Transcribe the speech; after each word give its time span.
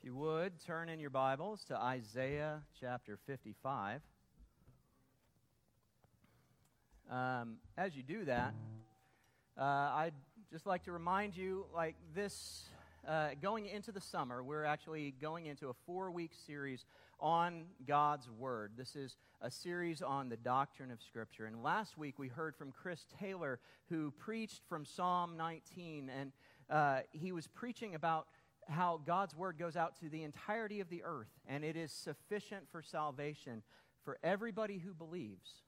If 0.00 0.06
you 0.06 0.14
would, 0.14 0.52
turn 0.64 0.88
in 0.88 0.98
your 0.98 1.10
Bibles 1.10 1.62
to 1.64 1.76
Isaiah 1.76 2.62
chapter 2.80 3.18
55. 3.26 4.00
Um, 7.10 7.56
as 7.76 7.94
you 7.94 8.02
do 8.02 8.24
that, 8.24 8.54
uh, 9.58 9.62
I'd 9.62 10.14
just 10.50 10.64
like 10.64 10.84
to 10.84 10.92
remind 10.92 11.36
you 11.36 11.66
like 11.74 11.96
this, 12.14 12.70
uh, 13.06 13.30
going 13.42 13.66
into 13.66 13.92
the 13.92 14.00
summer, 14.00 14.42
we're 14.42 14.64
actually 14.64 15.12
going 15.20 15.44
into 15.44 15.68
a 15.68 15.74
four 15.84 16.10
week 16.10 16.30
series 16.46 16.86
on 17.20 17.64
God's 17.86 18.30
Word. 18.30 18.72
This 18.78 18.96
is 18.96 19.18
a 19.42 19.50
series 19.50 20.00
on 20.00 20.30
the 20.30 20.36
doctrine 20.38 20.90
of 20.90 21.02
Scripture. 21.02 21.44
And 21.44 21.62
last 21.62 21.98
week 21.98 22.18
we 22.18 22.28
heard 22.28 22.56
from 22.56 22.72
Chris 22.72 23.04
Taylor, 23.20 23.60
who 23.90 24.12
preached 24.12 24.62
from 24.66 24.86
Psalm 24.86 25.36
19, 25.36 26.08
and 26.08 26.32
uh, 26.70 27.00
he 27.12 27.32
was 27.32 27.46
preaching 27.48 27.94
about 27.94 28.28
how 28.70 29.00
God's 29.04 29.34
word 29.34 29.58
goes 29.58 29.76
out 29.76 29.98
to 30.00 30.08
the 30.08 30.22
entirety 30.22 30.80
of 30.80 30.88
the 30.88 31.02
earth, 31.04 31.30
and 31.46 31.64
it 31.64 31.76
is 31.76 31.92
sufficient 31.92 32.64
for 32.70 32.82
salvation 32.82 33.62
for 34.04 34.18
everybody 34.22 34.78
who 34.78 34.94
believes. 34.94 35.62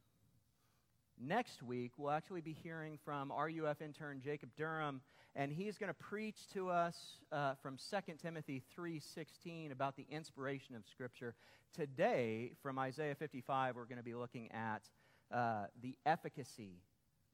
Next 1.20 1.62
week, 1.62 1.92
we'll 1.96 2.10
actually 2.10 2.40
be 2.40 2.56
hearing 2.62 2.98
from 3.04 3.32
RUF 3.32 3.82
intern 3.82 4.20
Jacob 4.20 4.50
Durham, 4.56 5.00
and 5.36 5.52
he's 5.52 5.78
going 5.78 5.88
to 5.88 5.94
preach 5.94 6.48
to 6.52 6.70
us 6.70 6.96
uh, 7.30 7.54
from 7.62 7.76
2 7.76 8.14
Timothy 8.20 8.62
3.16 8.78 9.72
about 9.72 9.96
the 9.96 10.06
inspiration 10.10 10.74
of 10.74 10.82
Scripture. 10.90 11.34
Today, 11.74 12.52
from 12.62 12.78
Isaiah 12.78 13.14
55, 13.14 13.76
we're 13.76 13.84
going 13.84 13.98
to 13.98 14.02
be 14.02 14.14
looking 14.14 14.50
at 14.52 14.82
uh, 15.32 15.66
the 15.80 15.96
efficacy 16.04 16.82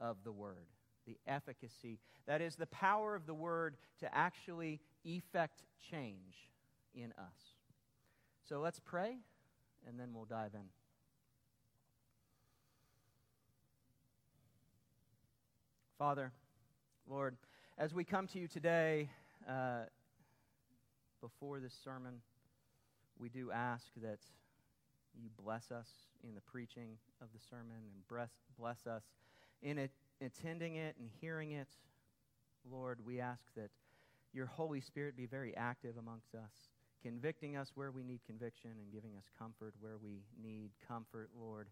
of 0.01 0.17
the 0.25 0.33
Word. 0.33 0.67
The 1.09 1.17
efficacy. 1.27 1.99
That 2.27 2.43
is 2.43 2.57
the 2.57 2.67
power 2.67 3.15
of 3.15 3.25
the 3.25 3.33
Word 3.33 3.79
to 4.01 4.15
actually 4.15 4.79
effect 5.07 5.63
change 5.91 6.51
in 6.95 7.15
us. 7.19 7.57
So 8.47 8.61
let's 8.61 8.79
pray, 8.79 9.17
and 9.87 9.99
then 9.99 10.11
we'll 10.13 10.27
dive 10.27 10.53
in. 10.53 10.69
Father, 15.99 16.31
Lord, 17.09 17.37
as 17.79 17.95
we 17.95 18.05
come 18.05 18.27
to 18.29 18.39
you 18.39 18.47
today 18.47 19.09
uh, 19.49 19.85
before 21.23 21.59
this 21.59 21.75
sermon, 21.83 22.21
we 23.19 23.31
do 23.31 23.51
ask 23.51 23.87
that 24.03 24.19
you 25.21 25.31
bless 25.43 25.71
us 25.71 25.89
in 26.23 26.35
the 26.35 26.41
preaching 26.43 26.99
of 27.23 27.29
the 27.33 27.41
sermon 27.49 27.77
and 27.77 28.09
bless, 28.09 28.31
bless 28.59 28.87
us 28.87 29.03
in 29.63 29.79
it, 29.79 29.91
attending 30.25 30.77
it 30.77 30.97
and 30.99 31.09
hearing 31.21 31.53
it. 31.53 31.69
Lord, 32.71 32.99
we 33.05 33.21
ask 33.21 33.43
that 33.57 33.71
your 34.33 34.47
Holy 34.47 34.81
Spirit 34.81 35.17
be 35.17 35.27
very 35.27 35.57
active 35.57 35.97
amongst 35.99 36.35
us, 36.35 36.53
convicting 37.03 37.57
us 37.57 37.73
where 37.75 37.91
we 37.91 38.03
need 38.03 38.21
conviction 38.27 38.71
and 38.71 38.93
giving 38.93 39.17
us 39.17 39.25
comfort 39.39 39.75
where 39.81 39.97
we 39.97 40.23
need 40.43 40.71
comfort, 40.87 41.31
Lord. 41.39 41.69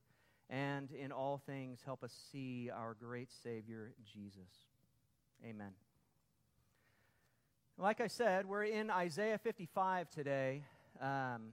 And 0.49 0.91
in 0.93 1.13
all 1.13 1.43
things, 1.45 1.81
help 1.85 2.05
us 2.05 2.13
see 2.33 2.71
our 2.71 2.95
great 2.95 3.31
Savior, 3.43 3.93
Jesus. 4.05 4.67
Amen. 5.45 5.73
Like 7.79 8.01
I 8.01 8.07
said, 8.07 8.47
we're 8.47 8.65
in 8.65 8.91
Isaiah 8.91 9.39
55 9.39 10.09
today. 10.09 10.63
Um, 11.01 11.53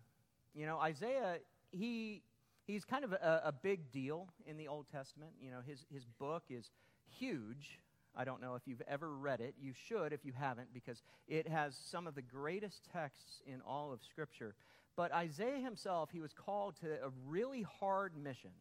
you 0.53 0.65
know, 0.65 0.79
Isaiah, 0.79 1.39
he, 1.71 2.21
he's 2.65 2.85
kind 2.85 3.03
of 3.03 3.13
a, 3.13 3.41
a 3.45 3.51
big 3.51 3.91
deal 3.91 4.27
in 4.45 4.57
the 4.57 4.67
Old 4.67 4.87
Testament. 4.91 5.31
You 5.41 5.51
know, 5.51 5.59
his, 5.65 5.85
his 5.91 6.05
book 6.05 6.43
is 6.49 6.71
huge. 7.19 7.79
I 8.15 8.23
don't 8.23 8.41
know 8.41 8.55
if 8.55 8.63
you've 8.65 8.81
ever 8.87 9.15
read 9.15 9.41
it. 9.41 9.55
You 9.59 9.73
should 9.87 10.13
if 10.13 10.23
you 10.23 10.33
haven't, 10.37 10.73
because 10.73 11.01
it 11.27 11.47
has 11.47 11.75
some 11.75 12.05
of 12.07 12.15
the 12.15 12.21
greatest 12.21 12.87
texts 12.91 13.41
in 13.45 13.61
all 13.61 13.91
of 13.91 14.01
Scripture. 14.03 14.55
But 14.95 15.11
Isaiah 15.11 15.59
himself, 15.59 16.09
he 16.11 16.21
was 16.21 16.33
called 16.33 16.75
to 16.81 16.87
a 17.03 17.09
really 17.27 17.63
hard 17.63 18.13
mission. 18.15 18.51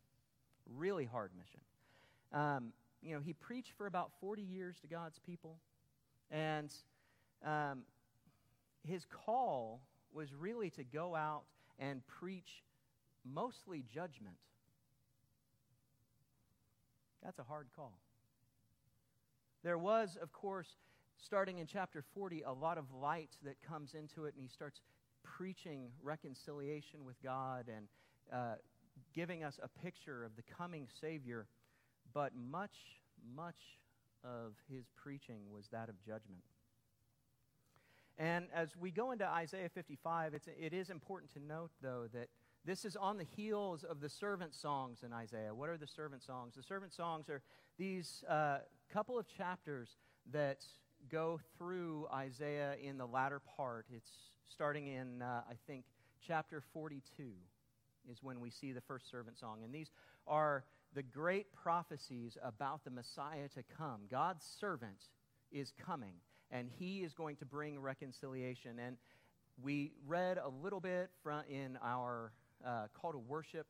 Really 0.75 1.05
hard 1.05 1.33
mission. 1.37 1.61
Um, 2.33 2.73
you 3.03 3.15
know, 3.15 3.21
he 3.21 3.35
preached 3.35 3.73
for 3.77 3.87
about 3.87 4.11
40 4.21 4.41
years 4.43 4.77
to 4.81 4.87
God's 4.87 5.19
people. 5.19 5.59
And 6.31 6.73
um, 7.45 7.83
his 8.89 9.05
call 9.05 9.83
was 10.15 10.33
really 10.33 10.71
to 10.71 10.85
go 10.85 11.15
out 11.15 11.43
and 11.79 12.01
preach 12.07 12.63
mostly 13.25 13.85
judgment. 13.93 14.37
That's 17.23 17.39
a 17.39 17.45
hard 17.45 17.69
call. 17.75 17.99
There 19.63 19.79
was, 19.79 20.17
of 20.21 20.33
course, 20.33 20.69
starting 21.25 21.59
in 21.59 21.67
chapter 21.67 22.03
40, 22.15 22.43
a 22.43 22.53
lot 22.53 22.79
of 22.79 22.85
light 22.93 23.31
that 23.45 23.57
comes 23.63 23.95
into 23.95 24.25
it, 24.25 24.35
and 24.35 24.43
he 24.43 24.49
starts 24.49 24.81
preaching 25.23 25.89
reconciliation 26.03 27.05
with 27.05 27.23
God 27.23 27.67
and 27.69 27.87
uh, 28.33 28.55
giving 29.15 29.45
us 29.45 29.61
a 29.63 29.69
picture 29.83 30.25
of 30.25 30.35
the 30.37 30.43
coming 30.43 30.89
Savior. 31.01 31.47
But 32.13 32.33
much, 32.35 32.75
much 33.37 33.79
of 34.25 34.55
his 34.69 34.85
preaching 34.97 35.43
was 35.53 35.69
that 35.71 35.89
of 35.89 35.95
judgment. 36.05 36.43
And 38.19 38.47
as 38.55 38.77
we 38.79 38.91
go 38.91 39.13
into 39.13 39.27
Isaiah 39.27 39.69
55, 39.69 40.35
it's, 40.35 40.49
it 40.61 40.73
is 40.73 40.91
important 40.91 41.33
to 41.35 41.41
note, 41.41 41.71
though, 41.81 42.07
that 42.13 42.29
this 42.65 42.85
is 42.85 42.97
on 42.97 43.19
the 43.19 43.25
heels 43.25 43.85
of 43.85 44.01
the 44.01 44.09
servant 44.09 44.55
songs 44.55 45.03
in 45.05 45.13
Isaiah. 45.13 45.53
What 45.55 45.69
are 45.69 45.77
the 45.77 45.87
servant 45.87 46.23
songs? 46.23 46.55
The 46.55 46.63
servant 46.63 46.93
songs 46.93 47.29
are 47.29 47.43
these 47.77 48.23
uh, 48.29 48.59
couple 48.93 49.19
of 49.19 49.27
chapters 49.27 49.97
that 50.31 50.65
go 51.11 51.41
through 51.59 52.07
Isaiah 52.13 52.77
in 52.81 52.99
the 52.99 53.07
latter 53.07 53.41
part. 53.57 53.87
It's 53.93 54.11
starting 54.49 54.87
in, 54.87 55.23
uh, 55.23 55.43
I 55.49 55.55
think, 55.67 55.85
chapter 56.25 56.63
42 56.73 57.03
is 58.11 58.23
when 58.23 58.41
we 58.41 58.51
see 58.51 58.73
the 58.73 58.81
first 58.81 59.11
servant 59.11 59.39
song. 59.39 59.61
And 59.65 59.75
these 59.75 59.91
are 60.27 60.65
the 60.95 61.03
great 61.03 61.53
prophecies 61.53 62.37
about 62.43 62.85
the 62.85 62.91
Messiah 62.91 63.49
to 63.55 63.63
come. 63.77 64.03
God's 64.11 64.45
servant 64.61 65.09
is 65.51 65.73
coming, 65.85 66.15
and 66.51 66.69
he 66.79 67.03
is 67.03 67.13
going 67.13 67.37
to 67.37 67.45
bring 67.45 67.81
reconciliation. 67.81 68.79
And 68.79 68.97
we 69.61 69.93
read 70.07 70.39
a 70.39 70.49
little 70.49 70.81
bit 70.81 71.11
from 71.23 71.43
in 71.49 71.79
our 71.83 72.33
uh, 72.67 72.87
call 72.95 73.13
to 73.13 73.19
worship 73.19 73.67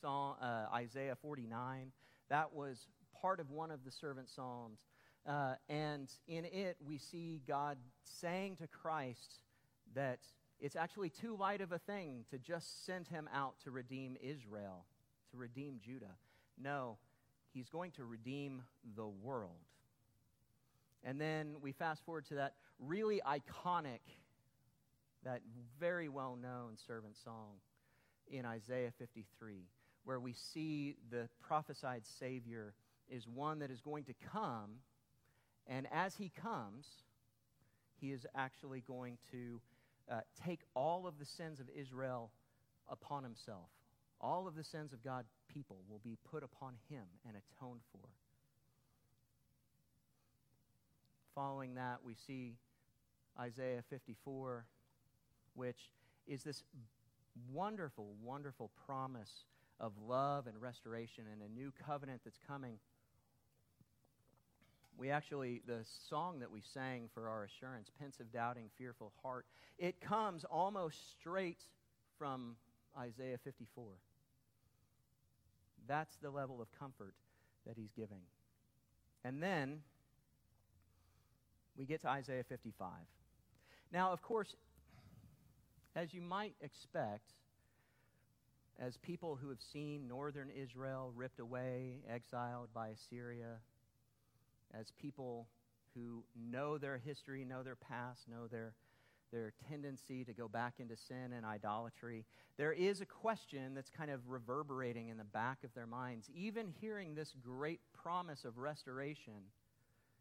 song, 0.00 0.36
uh, 0.40 0.66
Isaiah 0.74 1.16
49. 1.20 1.92
That 2.28 2.52
was 2.54 2.86
part 3.20 3.40
of 3.40 3.50
one 3.50 3.70
of 3.70 3.84
the 3.84 3.90
servant 3.90 4.28
psalms. 4.30 4.78
Uh, 5.26 5.54
and 5.68 6.08
in 6.26 6.44
it, 6.44 6.76
we 6.84 6.98
see 6.98 7.42
God 7.46 7.76
saying 8.04 8.56
to 8.56 8.66
Christ 8.66 9.40
that 9.94 10.20
it's 10.60 10.76
actually 10.76 11.10
too 11.10 11.36
light 11.36 11.60
of 11.60 11.72
a 11.72 11.78
thing 11.78 12.24
to 12.30 12.38
just 12.38 12.86
send 12.86 13.08
him 13.08 13.28
out 13.34 13.54
to 13.64 13.70
redeem 13.70 14.16
Israel, 14.22 14.84
to 15.32 15.36
redeem 15.36 15.80
Judah. 15.84 16.16
No, 16.62 16.96
he's 17.52 17.68
going 17.68 17.92
to 17.92 18.04
redeem 18.04 18.62
the 18.96 19.06
world. 19.06 19.52
And 21.02 21.20
then 21.20 21.56
we 21.62 21.72
fast 21.72 22.04
forward 22.04 22.26
to 22.26 22.34
that 22.36 22.54
really 22.78 23.20
iconic, 23.26 24.00
that 25.24 25.40
very 25.78 26.08
well 26.08 26.36
known 26.40 26.76
servant 26.86 27.16
song 27.16 27.56
in 28.30 28.46
Isaiah 28.46 28.92
53, 28.98 29.66
where 30.04 30.20
we 30.20 30.32
see 30.32 30.96
the 31.10 31.28
prophesied 31.40 32.02
Savior 32.18 32.74
is 33.08 33.26
one 33.26 33.58
that 33.58 33.70
is 33.70 33.80
going 33.80 34.04
to 34.04 34.14
come, 34.32 34.70
and 35.66 35.86
as 35.92 36.14
he 36.16 36.30
comes, 36.40 36.86
he 38.00 38.12
is 38.12 38.26
actually 38.34 38.82
going 38.86 39.18
to 39.30 39.60
uh, 40.10 40.20
take 40.44 40.60
all 40.74 41.06
of 41.06 41.18
the 41.18 41.24
sins 41.26 41.60
of 41.60 41.66
Israel 41.76 42.30
upon 42.88 43.22
himself. 43.22 43.68
All 44.20 44.46
of 44.46 44.54
the 44.54 44.64
sins 44.64 44.92
of 44.92 45.02
God 45.02 45.24
people 45.52 45.78
will 45.88 46.00
be 46.02 46.16
put 46.30 46.42
upon 46.42 46.74
him 46.88 47.04
and 47.26 47.34
atoned 47.36 47.80
for. 47.92 48.08
Following 51.34 51.74
that, 51.74 51.98
we 52.04 52.14
see 52.26 52.54
Isaiah 53.38 53.82
54, 53.88 54.64
which 55.54 55.78
is 56.26 56.42
this 56.42 56.64
wonderful, 57.52 58.14
wonderful 58.22 58.70
promise 58.86 59.44
of 59.78 59.92
love 60.06 60.46
and 60.46 60.60
restoration 60.60 61.24
and 61.32 61.42
a 61.42 61.52
new 61.52 61.72
covenant 61.86 62.20
that's 62.24 62.38
coming. 62.46 62.78
We 64.98 65.10
actually, 65.10 65.62
the 65.66 65.80
song 66.10 66.40
that 66.40 66.50
we 66.50 66.60
sang 66.74 67.08
for 67.14 67.28
our 67.28 67.44
assurance, 67.44 67.90
Pensive, 67.98 68.30
Doubting, 68.32 68.68
Fearful 68.76 69.12
Heart, 69.22 69.46
it 69.78 70.00
comes 70.00 70.44
almost 70.44 70.96
straight 71.18 71.60
from 72.18 72.56
Isaiah 72.98 73.38
54. 73.42 73.84
That's 75.88 76.16
the 76.22 76.30
level 76.30 76.60
of 76.60 76.68
comfort 76.78 77.14
that 77.66 77.76
he's 77.76 77.90
giving. 77.96 78.20
And 79.24 79.42
then 79.42 79.80
we 81.76 81.86
get 81.86 82.02
to 82.02 82.08
Isaiah 82.08 82.44
55. 82.46 82.90
Now, 83.92 84.12
of 84.12 84.20
course, 84.22 84.54
as 85.96 86.14
you 86.14 86.20
might 86.20 86.54
expect, 86.60 87.32
as 88.78 88.96
people 88.98 89.36
who 89.40 89.48
have 89.48 89.60
seen 89.72 90.08
northern 90.08 90.48
Israel 90.50 91.12
ripped 91.14 91.40
away, 91.40 91.96
exiled 92.08 92.68
by 92.72 92.88
Assyria, 92.88 93.58
as 94.72 94.92
people 95.00 95.46
who 95.94 96.22
know 96.50 96.78
their 96.78 96.98
history, 96.98 97.44
know 97.44 97.62
their 97.62 97.76
past, 97.76 98.20
know 98.28 98.46
their, 98.46 98.72
their 99.32 99.52
tendency 99.68 100.24
to 100.24 100.32
go 100.32 100.48
back 100.48 100.74
into 100.78 100.96
sin 100.96 101.32
and 101.36 101.44
idolatry, 101.44 102.24
there 102.56 102.72
is 102.72 103.00
a 103.00 103.06
question 103.06 103.74
that's 103.74 103.90
kind 103.90 104.10
of 104.10 104.20
reverberating 104.28 105.08
in 105.08 105.16
the 105.16 105.24
back 105.24 105.58
of 105.64 105.74
their 105.74 105.86
minds, 105.86 106.30
even 106.34 106.72
hearing 106.80 107.14
this 107.14 107.34
great 107.44 107.80
promise 107.92 108.44
of 108.44 108.58
restoration 108.58 109.42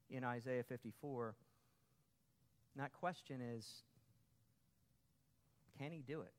in 0.10 0.24
Isaiah 0.24 0.64
54. 0.64 1.36
And 2.74 2.84
that 2.84 2.94
question 2.94 3.42
is 3.42 3.66
can 5.80 5.92
he 5.92 6.04
do 6.06 6.22
it? 6.22 6.34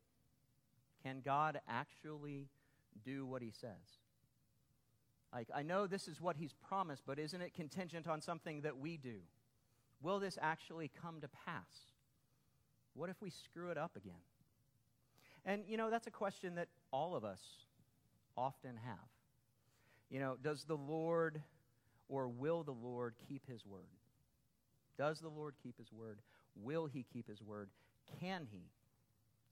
Can 1.02 1.22
God 1.24 1.60
actually 1.68 2.48
do 3.04 3.24
what 3.26 3.42
he 3.42 3.50
says? 3.50 3.98
Like, 5.32 5.48
I 5.54 5.62
know 5.62 5.86
this 5.86 6.08
is 6.08 6.20
what 6.20 6.36
he's 6.36 6.52
promised, 6.68 7.02
but 7.06 7.18
isn't 7.18 7.40
it 7.40 7.54
contingent 7.54 8.06
on 8.06 8.20
something 8.20 8.62
that 8.62 8.78
we 8.78 8.96
do? 8.96 9.20
Will 10.02 10.18
this 10.18 10.38
actually 10.40 10.90
come 11.00 11.20
to 11.20 11.28
pass? 11.46 11.92
What 12.94 13.10
if 13.10 13.16
we 13.22 13.30
screw 13.30 13.70
it 13.70 13.78
up 13.78 13.96
again? 13.96 14.12
And, 15.44 15.62
you 15.66 15.76
know, 15.76 15.90
that's 15.90 16.06
a 16.06 16.10
question 16.10 16.56
that 16.56 16.68
all 16.92 17.14
of 17.14 17.24
us 17.24 17.40
often 18.36 18.76
have. 18.84 18.98
You 20.10 20.20
know, 20.20 20.36
does 20.42 20.64
the 20.64 20.76
Lord 20.76 21.40
or 22.08 22.28
will 22.28 22.64
the 22.64 22.72
Lord 22.72 23.14
keep 23.28 23.46
his 23.46 23.64
word? 23.64 23.86
Does 24.98 25.20
the 25.20 25.28
Lord 25.28 25.54
keep 25.62 25.78
his 25.78 25.92
word? 25.92 26.18
Will 26.56 26.86
he 26.86 27.06
keep 27.12 27.28
his 27.28 27.40
word? 27.40 27.70
Can 28.20 28.46
he? 28.50 28.64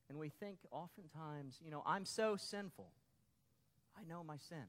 And 0.08 0.18
we 0.18 0.30
think 0.30 0.58
oftentimes, 0.70 1.60
you 1.62 1.70
know, 1.70 1.82
I'm 1.84 2.04
so 2.04 2.36
sinful. 2.36 2.90
I 3.98 4.04
know 4.04 4.22
my 4.24 4.36
sin. 4.38 4.64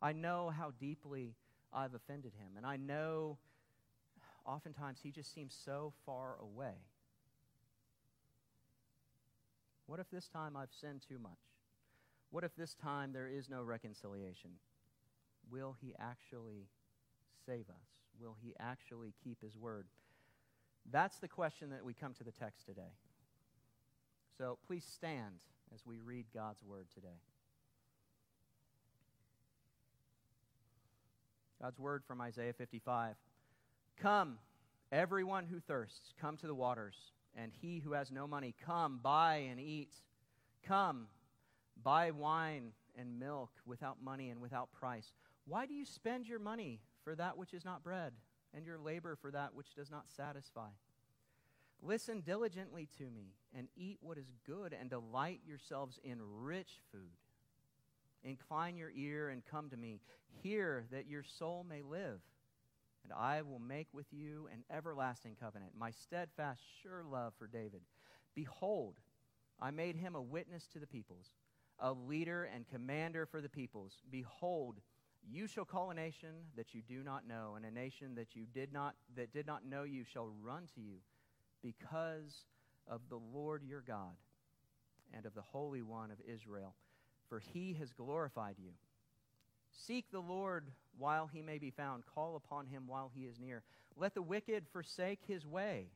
I 0.00 0.12
know 0.12 0.52
how 0.56 0.72
deeply 0.78 1.34
I've 1.72 1.94
offended 1.94 2.32
him. 2.38 2.56
And 2.56 2.64
I 2.64 2.76
know 2.76 3.38
oftentimes 4.44 5.00
he 5.02 5.10
just 5.10 5.34
seems 5.34 5.56
so 5.64 5.92
far 6.04 6.36
away. 6.40 6.74
What 9.86 10.00
if 10.00 10.10
this 10.10 10.28
time 10.28 10.56
I've 10.56 10.72
sinned 10.80 11.02
too 11.08 11.18
much? 11.18 11.38
What 12.30 12.44
if 12.44 12.54
this 12.56 12.74
time 12.74 13.12
there 13.12 13.28
is 13.28 13.48
no 13.48 13.62
reconciliation? 13.62 14.50
Will 15.50 15.76
he 15.80 15.94
actually 15.98 16.68
save 17.46 17.68
us? 17.68 17.86
Will 18.20 18.36
he 18.42 18.54
actually 18.58 19.14
keep 19.22 19.40
his 19.42 19.56
word? 19.56 19.86
That's 20.90 21.18
the 21.18 21.28
question 21.28 21.70
that 21.70 21.84
we 21.84 21.94
come 21.94 22.14
to 22.14 22.24
the 22.24 22.32
text 22.32 22.66
today. 22.66 22.92
So 24.38 24.58
please 24.66 24.84
stand 24.84 25.40
as 25.74 25.80
we 25.86 25.98
read 25.98 26.26
God's 26.34 26.62
word 26.62 26.86
today. 26.94 27.20
God's 31.62 31.78
word 31.78 32.02
from 32.06 32.20
Isaiah 32.20 32.52
55. 32.52 33.16
Come, 33.98 34.38
everyone 34.92 35.46
who 35.46 35.58
thirsts, 35.58 36.12
come 36.20 36.36
to 36.36 36.46
the 36.46 36.54
waters, 36.54 36.96
and 37.34 37.50
he 37.62 37.78
who 37.78 37.92
has 37.92 38.10
no 38.10 38.26
money, 38.26 38.54
come, 38.64 39.00
buy 39.02 39.46
and 39.50 39.58
eat. 39.58 39.94
Come, 40.66 41.06
buy 41.82 42.10
wine 42.10 42.72
and 42.98 43.18
milk 43.18 43.50
without 43.64 44.02
money 44.02 44.28
and 44.28 44.40
without 44.42 44.70
price. 44.72 45.12
Why 45.46 45.64
do 45.64 45.72
you 45.72 45.86
spend 45.86 46.28
your 46.28 46.38
money 46.38 46.80
for 47.04 47.14
that 47.14 47.38
which 47.38 47.54
is 47.54 47.64
not 47.64 47.82
bread, 47.82 48.12
and 48.52 48.66
your 48.66 48.78
labor 48.78 49.16
for 49.16 49.30
that 49.30 49.54
which 49.54 49.74
does 49.74 49.90
not 49.90 50.10
satisfy? 50.14 50.68
Listen 51.82 52.20
diligently 52.20 52.88
to 52.98 53.04
me, 53.10 53.34
and 53.54 53.68
eat 53.76 53.98
what 54.00 54.18
is 54.18 54.32
good, 54.46 54.74
and 54.78 54.90
delight 54.90 55.40
yourselves 55.46 55.98
in 56.02 56.18
rich 56.20 56.80
food. 56.90 57.16
Incline 58.24 58.76
your 58.76 58.90
ear 58.90 59.28
and 59.28 59.44
come 59.44 59.70
to 59.70 59.76
me. 59.76 60.00
Hear 60.42 60.86
that 60.90 61.06
your 61.06 61.22
soul 61.22 61.64
may 61.68 61.82
live. 61.82 62.20
And 63.04 63.12
I 63.12 63.42
will 63.42 63.60
make 63.60 63.86
with 63.92 64.06
you 64.10 64.48
an 64.52 64.64
everlasting 64.68 65.36
covenant, 65.38 65.72
my 65.78 65.92
steadfast, 65.92 66.60
sure 66.82 67.04
love 67.04 67.34
for 67.38 67.46
David. 67.46 67.82
Behold, 68.34 68.96
I 69.60 69.70
made 69.70 69.94
him 69.94 70.16
a 70.16 70.22
witness 70.22 70.66
to 70.72 70.80
the 70.80 70.88
peoples, 70.88 71.26
a 71.78 71.92
leader 71.92 72.50
and 72.52 72.66
commander 72.66 73.24
for 73.24 73.40
the 73.40 73.48
peoples. 73.48 74.02
Behold, 74.10 74.80
you 75.28 75.46
shall 75.46 75.64
call 75.64 75.90
a 75.90 75.94
nation 75.94 76.34
that 76.56 76.74
you 76.74 76.82
do 76.82 77.04
not 77.04 77.28
know, 77.28 77.54
and 77.54 77.64
a 77.64 77.70
nation 77.70 78.16
that 78.16 78.34
you 78.34 78.44
did 78.52 78.72
not 78.72 78.96
that 79.14 79.32
did 79.32 79.46
not 79.46 79.64
know 79.64 79.84
you 79.84 80.04
shall 80.04 80.28
run 80.42 80.68
to 80.74 80.80
you 80.80 80.96
because 81.66 82.44
of 82.86 83.00
the 83.08 83.18
Lord 83.34 83.62
your 83.64 83.80
God 83.80 84.14
and 85.12 85.26
of 85.26 85.34
the 85.34 85.42
Holy 85.42 85.82
One 85.82 86.10
of 86.12 86.18
Israel, 86.32 86.74
for 87.28 87.40
he 87.40 87.76
has 87.80 87.92
glorified 87.92 88.54
you. 88.58 88.70
Seek 89.72 90.04
the 90.10 90.20
Lord 90.20 90.70
while 90.96 91.26
he 91.26 91.42
may 91.42 91.58
be 91.58 91.70
found, 91.70 92.04
call 92.06 92.36
upon 92.36 92.66
him 92.66 92.84
while 92.86 93.10
he 93.12 93.22
is 93.22 93.40
near. 93.40 93.62
Let 93.96 94.14
the 94.14 94.22
wicked 94.22 94.64
forsake 94.72 95.20
his 95.26 95.44
way, 95.44 95.88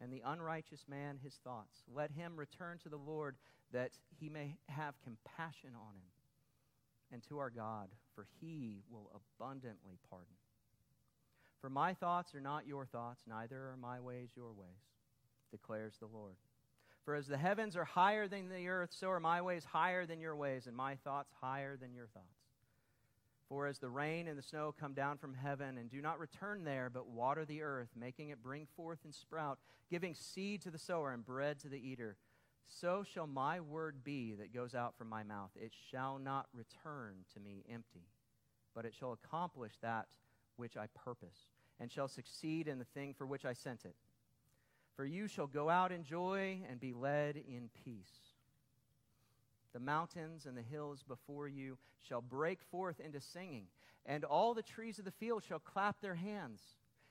and 0.00 0.12
the 0.12 0.22
unrighteous 0.24 0.84
man 0.88 1.18
his 1.22 1.34
thoughts. 1.42 1.82
Let 1.92 2.12
him 2.12 2.36
return 2.36 2.78
to 2.84 2.88
the 2.88 2.96
Lord 2.96 3.36
that 3.72 3.90
he 4.20 4.28
may 4.28 4.56
have 4.68 4.94
compassion 5.02 5.70
on 5.74 5.94
him, 5.96 6.10
and 7.12 7.22
to 7.28 7.38
our 7.38 7.50
God, 7.50 7.88
for 8.14 8.26
he 8.40 8.82
will 8.90 9.10
abundantly 9.14 9.98
pardon. 10.08 10.34
For 11.62 11.70
my 11.70 11.94
thoughts 11.94 12.34
are 12.34 12.40
not 12.40 12.66
your 12.66 12.84
thoughts, 12.84 13.22
neither 13.26 13.56
are 13.56 13.78
my 13.80 14.00
ways 14.00 14.30
your 14.36 14.52
ways, 14.52 14.90
declares 15.52 15.94
the 15.98 16.08
Lord. 16.12 16.34
For 17.04 17.14
as 17.14 17.28
the 17.28 17.38
heavens 17.38 17.76
are 17.76 17.84
higher 17.84 18.26
than 18.26 18.48
the 18.48 18.68
earth, 18.68 18.90
so 18.92 19.08
are 19.10 19.20
my 19.20 19.40
ways 19.40 19.64
higher 19.64 20.04
than 20.04 20.20
your 20.20 20.34
ways, 20.34 20.66
and 20.66 20.76
my 20.76 20.96
thoughts 20.96 21.30
higher 21.40 21.76
than 21.76 21.94
your 21.94 22.08
thoughts. 22.08 22.26
For 23.48 23.68
as 23.68 23.78
the 23.78 23.88
rain 23.88 24.26
and 24.26 24.36
the 24.36 24.42
snow 24.42 24.74
come 24.78 24.92
down 24.92 25.18
from 25.18 25.34
heaven 25.34 25.78
and 25.78 25.88
do 25.88 26.02
not 26.02 26.18
return 26.18 26.64
there, 26.64 26.90
but 26.92 27.06
water 27.06 27.44
the 27.44 27.62
earth, 27.62 27.90
making 27.94 28.30
it 28.30 28.42
bring 28.42 28.66
forth 28.76 28.98
and 29.04 29.14
sprout, 29.14 29.60
giving 29.88 30.14
seed 30.14 30.62
to 30.62 30.70
the 30.70 30.78
sower 30.78 31.12
and 31.12 31.24
bread 31.24 31.60
to 31.60 31.68
the 31.68 31.78
eater, 31.78 32.16
so 32.66 33.04
shall 33.04 33.26
my 33.26 33.60
word 33.60 34.02
be 34.02 34.34
that 34.34 34.54
goes 34.54 34.74
out 34.74 34.96
from 34.96 35.08
my 35.08 35.22
mouth. 35.22 35.50
It 35.54 35.72
shall 35.90 36.18
not 36.18 36.46
return 36.52 37.18
to 37.34 37.40
me 37.40 37.64
empty, 37.70 38.08
but 38.74 38.84
it 38.84 38.94
shall 38.98 39.12
accomplish 39.12 39.74
that 39.82 40.06
which 40.56 40.76
I 40.76 40.86
purpose, 40.88 41.48
and 41.80 41.90
shall 41.90 42.08
succeed 42.08 42.68
in 42.68 42.78
the 42.78 42.84
thing 42.84 43.14
for 43.14 43.26
which 43.26 43.44
I 43.44 43.52
sent 43.52 43.84
it. 43.84 43.94
For 44.96 45.04
you 45.04 45.26
shall 45.26 45.46
go 45.46 45.70
out 45.70 45.92
in 45.92 46.04
joy 46.04 46.60
and 46.68 46.78
be 46.78 46.92
led 46.92 47.36
in 47.36 47.70
peace. 47.84 48.34
The 49.72 49.80
mountains 49.80 50.44
and 50.44 50.56
the 50.56 50.62
hills 50.62 51.02
before 51.02 51.48
you 51.48 51.78
shall 52.06 52.20
break 52.20 52.60
forth 52.70 53.00
into 53.00 53.20
singing, 53.20 53.66
and 54.04 54.24
all 54.24 54.52
the 54.52 54.62
trees 54.62 54.98
of 54.98 55.04
the 55.04 55.10
field 55.10 55.42
shall 55.48 55.58
clap 55.58 56.00
their 56.00 56.16
hands. 56.16 56.60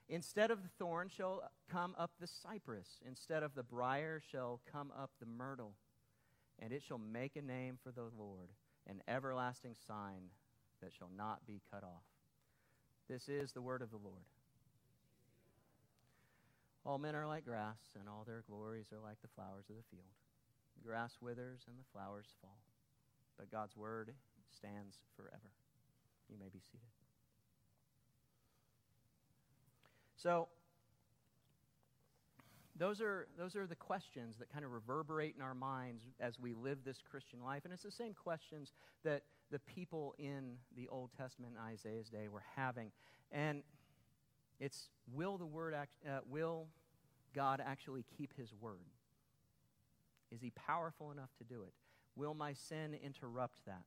Instead 0.09 0.51
of 0.51 0.61
the 0.61 0.69
thorn 0.77 1.09
shall 1.09 1.49
come 1.71 1.95
up 1.97 2.11
the 2.19 2.27
cypress, 2.27 2.99
instead 3.07 3.43
of 3.43 3.55
the 3.55 3.63
brier 3.63 4.21
shall 4.31 4.59
come 4.71 4.91
up 4.97 5.09
the 5.19 5.25
myrtle, 5.25 5.73
and 6.59 6.71
it 6.71 6.83
shall 6.83 6.99
make 6.99 7.35
a 7.35 7.41
name 7.41 7.77
for 7.81 7.91
the 7.91 8.09
Lord, 8.17 8.49
an 8.87 9.01
everlasting 9.07 9.75
sign 9.87 10.29
that 10.81 10.91
shall 10.93 11.09
not 11.15 11.47
be 11.47 11.61
cut 11.71 11.83
off. 11.83 12.10
This 13.11 13.27
is 13.27 13.51
the 13.51 13.61
word 13.61 13.81
of 13.81 13.91
the 13.91 13.97
Lord. 13.97 14.23
All 16.85 16.97
men 16.97 17.13
are 17.13 17.27
like 17.27 17.43
grass, 17.43 17.75
and 17.99 18.07
all 18.07 18.23
their 18.25 18.41
glories 18.49 18.85
are 18.93 19.03
like 19.03 19.21
the 19.21 19.27
flowers 19.35 19.65
of 19.69 19.75
the 19.75 19.83
field. 19.91 20.07
The 20.77 20.87
grass 20.87 21.17
withers 21.19 21.59
and 21.67 21.75
the 21.77 21.83
flowers 21.91 22.27
fall, 22.41 22.55
but 23.37 23.51
God's 23.51 23.75
word 23.75 24.13
stands 24.55 24.95
forever. 25.17 25.51
You 26.29 26.37
may 26.39 26.47
be 26.47 26.61
seated. 26.71 26.87
So, 30.15 30.47
those 32.77 33.01
are, 33.01 33.27
those 33.37 33.55
are 33.55 33.67
the 33.67 33.75
questions 33.75 34.37
that 34.37 34.51
kind 34.51 34.63
of 34.63 34.71
reverberate 34.71 35.35
in 35.35 35.41
our 35.41 35.53
minds 35.53 36.03
as 36.19 36.39
we 36.39 36.53
live 36.53 36.79
this 36.85 37.01
Christian 37.09 37.43
life. 37.43 37.63
And 37.65 37.73
it's 37.73 37.83
the 37.83 37.91
same 37.91 38.13
questions 38.13 38.71
that 39.03 39.23
the 39.51 39.59
people 39.59 40.15
in 40.17 40.55
the 40.75 40.87
Old 40.87 41.11
Testament 41.17 41.53
in 41.55 41.73
Isaiah's 41.73 42.09
day 42.09 42.27
were 42.27 42.43
having. 42.55 42.91
And 43.31 43.63
it's 44.59 44.89
will 45.13 45.37
the 45.37 45.45
word 45.45 45.73
act, 45.73 45.91
uh, 46.07 46.19
will 46.29 46.67
God 47.35 47.61
actually 47.65 48.05
keep 48.17 48.33
his 48.37 48.53
word? 48.59 48.85
Is 50.31 50.41
he 50.41 50.51
powerful 50.51 51.11
enough 51.11 51.29
to 51.39 51.43
do 51.43 51.63
it? 51.63 51.73
Will 52.15 52.33
my 52.33 52.53
sin 52.53 52.95
interrupt 53.03 53.65
that? 53.65 53.83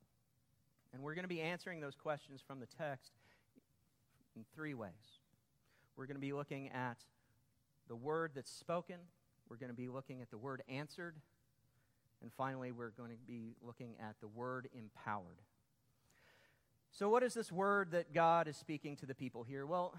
And 0.93 1.03
we're 1.03 1.14
going 1.14 1.25
to 1.25 1.29
be 1.29 1.41
answering 1.41 1.81
those 1.81 1.95
questions 1.95 2.41
from 2.47 2.61
the 2.61 2.67
text 2.67 3.12
in 4.37 4.45
three 4.55 4.75
ways. 4.75 4.93
We're 5.97 6.07
going 6.07 6.17
to 6.17 6.21
be 6.21 6.33
looking 6.33 6.69
at 6.69 6.99
the 7.88 7.97
word 7.97 8.33
that's 8.35 8.50
spoken, 8.50 8.97
we're 9.49 9.57
going 9.57 9.71
to 9.71 9.76
be 9.76 9.88
looking 9.88 10.23
at 10.23 10.31
the 10.31 10.38
word 10.38 10.62
answered, 10.69 11.17
and 12.23 12.33
finally, 12.33 12.73
we're 12.73 12.91
going 12.91 13.11
to 13.11 13.17
be 13.26 13.55
looking 13.61 13.97
at 14.00 14.14
the 14.21 14.29
word 14.29 14.69
empowered. 14.75 15.43
So, 16.91 17.09
what 17.09 17.23
is 17.23 17.35
this 17.35 17.53
word 17.53 17.91
that 17.91 18.14
God 18.14 18.49
is 18.49 18.57
speaking 18.57 18.97
to 18.97 19.07
the 19.07 19.14
people 19.14 19.43
here? 19.43 19.67
Well, 19.67 19.95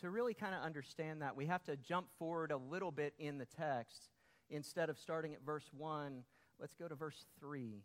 to 0.00 0.08
really 0.08 0.32
kind 0.32 0.54
of 0.54 0.62
understand 0.62 1.20
that, 1.22 1.36
we 1.36 1.46
have 1.46 1.62
to 1.64 1.76
jump 1.76 2.06
forward 2.18 2.50
a 2.50 2.56
little 2.56 2.90
bit 2.90 3.14
in 3.18 3.36
the 3.36 3.46
text. 3.46 4.08
Instead 4.48 4.88
of 4.88 4.98
starting 4.98 5.34
at 5.34 5.44
verse 5.44 5.68
1, 5.76 6.22
let's 6.58 6.74
go 6.74 6.88
to 6.88 6.94
verse 6.94 7.26
3. 7.40 7.82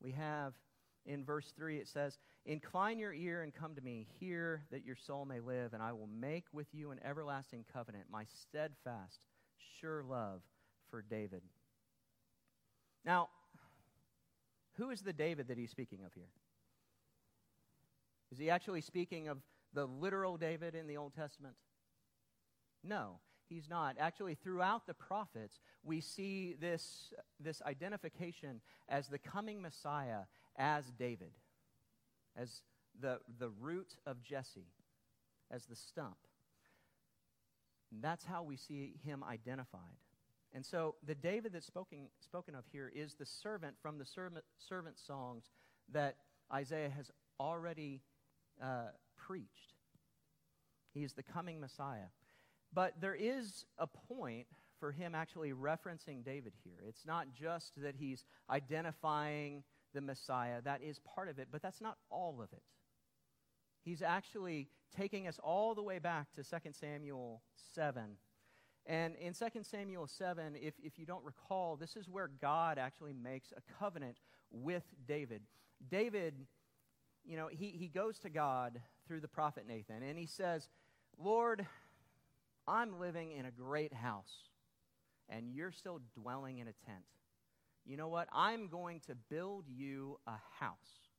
We 0.00 0.12
have 0.12 0.54
in 1.04 1.24
verse 1.24 1.52
3, 1.56 1.78
it 1.78 1.88
says, 1.88 2.18
Incline 2.46 2.98
your 2.98 3.12
ear 3.12 3.42
and 3.42 3.52
come 3.54 3.74
to 3.74 3.80
me. 3.80 4.06
Hear 4.20 4.62
that 4.70 4.84
your 4.84 4.96
soul 4.96 5.24
may 5.24 5.40
live, 5.40 5.74
and 5.74 5.82
I 5.82 5.92
will 5.92 6.08
make 6.08 6.44
with 6.52 6.68
you 6.72 6.90
an 6.90 7.00
everlasting 7.04 7.64
covenant, 7.72 8.04
my 8.10 8.24
steadfast, 8.42 9.20
sure 9.80 10.02
love 10.02 10.42
for 10.90 11.02
David. 11.02 11.42
Now, 13.04 13.28
who 14.74 14.90
is 14.90 15.02
the 15.02 15.12
David 15.12 15.48
that 15.48 15.58
he's 15.58 15.70
speaking 15.70 16.04
of 16.04 16.12
here? 16.14 16.30
Is 18.30 18.38
he 18.38 18.48
actually 18.48 18.80
speaking 18.80 19.28
of 19.28 19.38
the 19.74 19.86
literal 19.86 20.36
David 20.36 20.74
in 20.74 20.86
the 20.86 20.96
Old 20.96 21.14
Testament? 21.14 21.54
No, 22.82 23.18
he's 23.48 23.68
not. 23.68 23.96
Actually, 23.98 24.34
throughout 24.34 24.86
the 24.86 24.94
prophets, 24.94 25.60
we 25.84 26.00
see 26.00 26.54
this, 26.58 27.12
this 27.38 27.60
identification 27.62 28.60
as 28.88 29.08
the 29.08 29.18
coming 29.18 29.60
Messiah 29.60 30.20
as 30.56 30.84
David, 30.98 31.32
as 32.36 32.62
the, 33.00 33.20
the 33.38 33.50
root 33.60 33.96
of 34.06 34.22
Jesse, 34.22 34.66
as 35.50 35.64
the 35.66 35.76
stump. 35.76 36.16
And 37.92 38.02
that's 38.02 38.24
how 38.24 38.42
we 38.42 38.56
see 38.56 38.94
him 39.04 39.22
identified. 39.22 39.80
And 40.54 40.64
so 40.64 40.96
the 41.06 41.14
David 41.14 41.52
that's 41.52 41.66
spoken, 41.66 42.08
spoken 42.20 42.54
of 42.54 42.64
here 42.72 42.90
is 42.94 43.14
the 43.14 43.26
servant 43.26 43.74
from 43.80 43.98
the 43.98 44.04
servant, 44.04 44.44
servant 44.58 44.98
songs 44.98 45.44
that 45.92 46.16
Isaiah 46.52 46.90
has 46.90 47.10
already 47.40 48.02
uh, 48.62 48.88
preached. 49.16 49.74
He 50.92 51.04
is 51.04 51.14
the 51.14 51.22
coming 51.22 51.60
Messiah. 51.60 52.10
But 52.74 53.00
there 53.00 53.14
is 53.14 53.64
a 53.78 53.86
point 53.86 54.46
for 54.78 54.92
him 54.92 55.14
actually 55.14 55.52
referencing 55.52 56.24
David 56.24 56.52
here. 56.64 56.82
It's 56.86 57.06
not 57.06 57.28
just 57.34 57.72
that 57.82 57.94
he's 57.98 58.24
identifying 58.50 59.62
the 59.94 60.00
Messiah, 60.00 60.60
that 60.62 60.82
is 60.82 60.98
part 61.00 61.28
of 61.28 61.38
it, 61.38 61.48
but 61.50 61.62
that's 61.62 61.80
not 61.80 61.98
all 62.10 62.40
of 62.42 62.52
it. 62.52 62.62
He's 63.84 64.02
actually 64.02 64.68
taking 64.96 65.26
us 65.26 65.38
all 65.42 65.74
the 65.74 65.82
way 65.82 65.98
back 65.98 66.32
to 66.32 66.44
2 66.44 66.56
Samuel 66.72 67.42
7. 67.74 68.16
And 68.86 69.14
in 69.16 69.32
2 69.32 69.46
Samuel 69.62 70.06
7, 70.06 70.56
if, 70.60 70.74
if 70.82 70.98
you 70.98 71.06
don't 71.06 71.24
recall, 71.24 71.76
this 71.76 71.96
is 71.96 72.08
where 72.08 72.28
God 72.40 72.78
actually 72.78 73.12
makes 73.12 73.52
a 73.56 73.60
covenant 73.78 74.18
with 74.50 74.84
David. 75.06 75.42
David, 75.90 76.34
you 77.24 77.36
know, 77.36 77.48
he, 77.48 77.68
he 77.68 77.88
goes 77.88 78.18
to 78.20 78.30
God 78.30 78.80
through 79.06 79.20
the 79.20 79.28
prophet 79.28 79.64
Nathan, 79.66 80.02
and 80.02 80.18
he 80.18 80.26
says, 80.26 80.68
Lord, 81.18 81.66
I'm 82.66 82.98
living 82.98 83.32
in 83.32 83.46
a 83.46 83.50
great 83.50 83.92
house, 83.92 84.32
and 85.28 85.50
you're 85.52 85.72
still 85.72 86.00
dwelling 86.14 86.58
in 86.58 86.68
a 86.68 86.72
tent. 86.86 87.04
You 87.84 87.96
know 87.96 88.08
what? 88.08 88.28
I'm 88.32 88.68
going 88.68 89.00
to 89.06 89.14
build 89.14 89.64
you 89.68 90.18
a 90.26 90.36
house, 90.60 91.10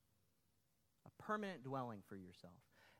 a 1.06 1.22
permanent 1.22 1.62
dwelling 1.62 2.02
for 2.08 2.16
yourself. 2.16 2.54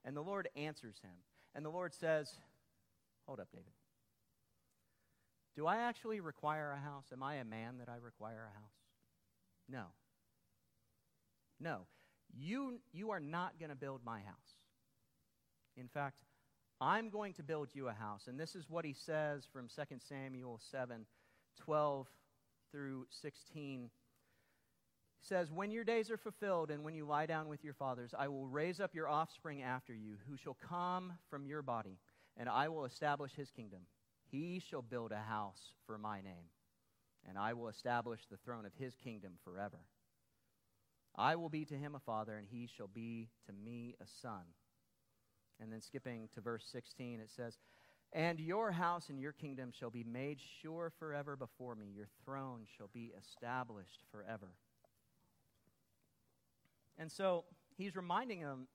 And 0.04 0.16
the 0.16 0.22
Lord 0.22 0.48
answers 0.54 0.96
him. 1.02 1.16
And 1.54 1.64
the 1.64 1.70
Lord 1.70 1.94
says, 1.94 2.36
Hold 3.26 3.40
up, 3.40 3.48
David. 3.52 3.72
Do 5.56 5.66
I 5.66 5.78
actually 5.78 6.20
require 6.20 6.72
a 6.72 6.80
house? 6.80 7.06
Am 7.12 7.22
I 7.22 7.36
a 7.36 7.44
man 7.44 7.78
that 7.78 7.88
I 7.88 7.96
require 7.96 8.50
a 8.50 8.58
house? 8.58 8.74
No. 9.68 9.84
No. 11.60 11.86
You, 12.36 12.80
you 12.92 13.10
are 13.12 13.20
not 13.20 13.58
going 13.58 13.70
to 13.70 13.76
build 13.76 14.00
my 14.04 14.18
house. 14.18 14.58
In 15.76 15.88
fact, 15.88 16.20
I'm 16.80 17.08
going 17.08 17.32
to 17.34 17.42
build 17.42 17.68
you 17.72 17.88
a 17.88 17.92
house. 17.92 18.26
And 18.26 18.38
this 18.38 18.54
is 18.54 18.68
what 18.68 18.84
he 18.84 18.92
says 18.92 19.46
from 19.50 19.68
2 19.68 19.82
Samuel 20.08 20.60
7 20.70 21.06
12 21.64 22.08
through 22.74 23.06
16. 23.22 23.88
Says, 25.20 25.52
When 25.52 25.70
your 25.70 25.84
days 25.84 26.10
are 26.10 26.16
fulfilled 26.16 26.72
and 26.72 26.82
when 26.82 26.94
you 26.94 27.06
lie 27.06 27.26
down 27.26 27.48
with 27.48 27.62
your 27.62 27.72
fathers, 27.72 28.12
I 28.18 28.26
will 28.26 28.48
raise 28.48 28.80
up 28.80 28.94
your 28.94 29.08
offspring 29.08 29.62
after 29.62 29.94
you, 29.94 30.16
who 30.28 30.36
shall 30.36 30.56
come 30.68 31.12
from 31.30 31.46
your 31.46 31.62
body, 31.62 31.98
and 32.36 32.48
I 32.48 32.68
will 32.68 32.84
establish 32.84 33.32
his 33.34 33.50
kingdom. 33.52 33.82
He 34.30 34.60
shall 34.68 34.82
build 34.82 35.12
a 35.12 35.20
house 35.20 35.72
for 35.86 35.98
my 35.98 36.20
name, 36.20 36.50
and 37.28 37.38
I 37.38 37.52
will 37.52 37.68
establish 37.68 38.22
the 38.28 38.38
throne 38.38 38.66
of 38.66 38.72
his 38.76 38.96
kingdom 38.96 39.34
forever. 39.44 39.78
I 41.16 41.36
will 41.36 41.48
be 41.48 41.64
to 41.66 41.74
him 41.74 41.94
a 41.94 42.00
father, 42.00 42.36
and 42.36 42.46
he 42.50 42.68
shall 42.76 42.88
be 42.88 43.28
to 43.46 43.52
me 43.52 43.94
a 44.00 44.06
son. 44.20 44.42
And 45.60 45.72
then 45.72 45.80
skipping 45.80 46.28
to 46.34 46.40
verse 46.40 46.64
16, 46.72 47.20
it 47.20 47.30
says, 47.30 47.56
And 48.14 48.38
your 48.38 48.70
house 48.70 49.08
and 49.08 49.18
your 49.18 49.32
kingdom 49.32 49.72
shall 49.76 49.90
be 49.90 50.04
made 50.04 50.38
sure 50.62 50.92
forever 51.00 51.34
before 51.36 51.74
me. 51.74 51.86
Your 51.92 52.06
throne 52.24 52.60
shall 52.76 52.88
be 52.94 53.12
established 53.20 54.02
forever. 54.12 54.54
And 56.96 57.10
so 57.10 57.44
he's 57.76 57.96
reminding 57.96 58.40
them, 58.40 58.68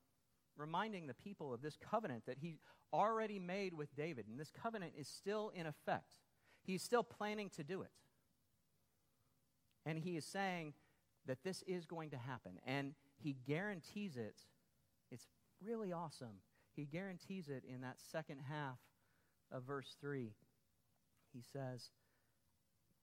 reminding 0.57 1.07
the 1.07 1.13
people 1.13 1.53
of 1.53 1.61
this 1.61 1.77
covenant 1.77 2.25
that 2.25 2.39
he 2.41 2.59
already 2.91 3.39
made 3.39 3.73
with 3.73 3.95
David. 3.95 4.25
And 4.29 4.37
this 4.37 4.51
covenant 4.51 4.91
is 4.97 5.07
still 5.07 5.53
in 5.55 5.65
effect. 5.65 6.15
He's 6.61 6.83
still 6.83 7.03
planning 7.03 7.49
to 7.55 7.63
do 7.63 7.81
it. 7.81 7.91
And 9.85 9.97
he 9.97 10.17
is 10.17 10.25
saying 10.25 10.73
that 11.27 11.43
this 11.45 11.63
is 11.65 11.85
going 11.85 12.09
to 12.09 12.17
happen. 12.17 12.59
And 12.67 12.93
he 13.15 13.37
guarantees 13.47 14.17
it. 14.17 14.35
It's 15.11 15.27
really 15.65 15.93
awesome. 15.93 16.41
He 16.75 16.83
guarantees 16.83 17.47
it 17.47 17.63
in 17.65 17.81
that 17.81 17.99
second 18.11 18.39
half 18.49 18.79
of 19.51 19.63
verse 19.63 19.95
3. 20.01 20.31
He 21.33 21.41
says, 21.53 21.89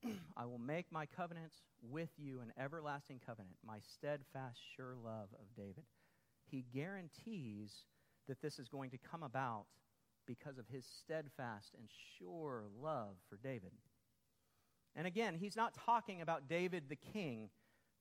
I 0.37 0.47
will 0.47 0.59
make 0.59 0.87
my 0.91 1.07
covenants 1.07 1.57
with 1.83 2.11
you 2.17 2.41
an 2.41 2.53
everlasting 2.63 3.21
covenant, 3.25 3.57
my 3.67 3.79
steadfast, 3.95 4.59
sure 4.77 4.95
love 5.03 5.29
of 5.35 5.47
David. 5.57 5.85
He 6.51 6.65
guarantees 6.75 7.73
that 8.29 8.41
this 8.43 8.59
is 8.59 8.69
going 8.69 8.91
to 8.91 8.99
come 8.99 9.23
about 9.23 9.67
because 10.27 10.59
of 10.59 10.67
his 10.69 10.85
steadfast 11.01 11.75
and 11.79 11.89
sure 12.19 12.65
love 12.81 13.15
for 13.29 13.37
David. 13.37 13.71
And 14.97 15.07
again, 15.07 15.35
he's 15.35 15.57
not 15.57 15.75
talking 15.85 16.23
about 16.23 16.49
David 16.49 16.85
the 16.89 16.97
king, 16.97 17.51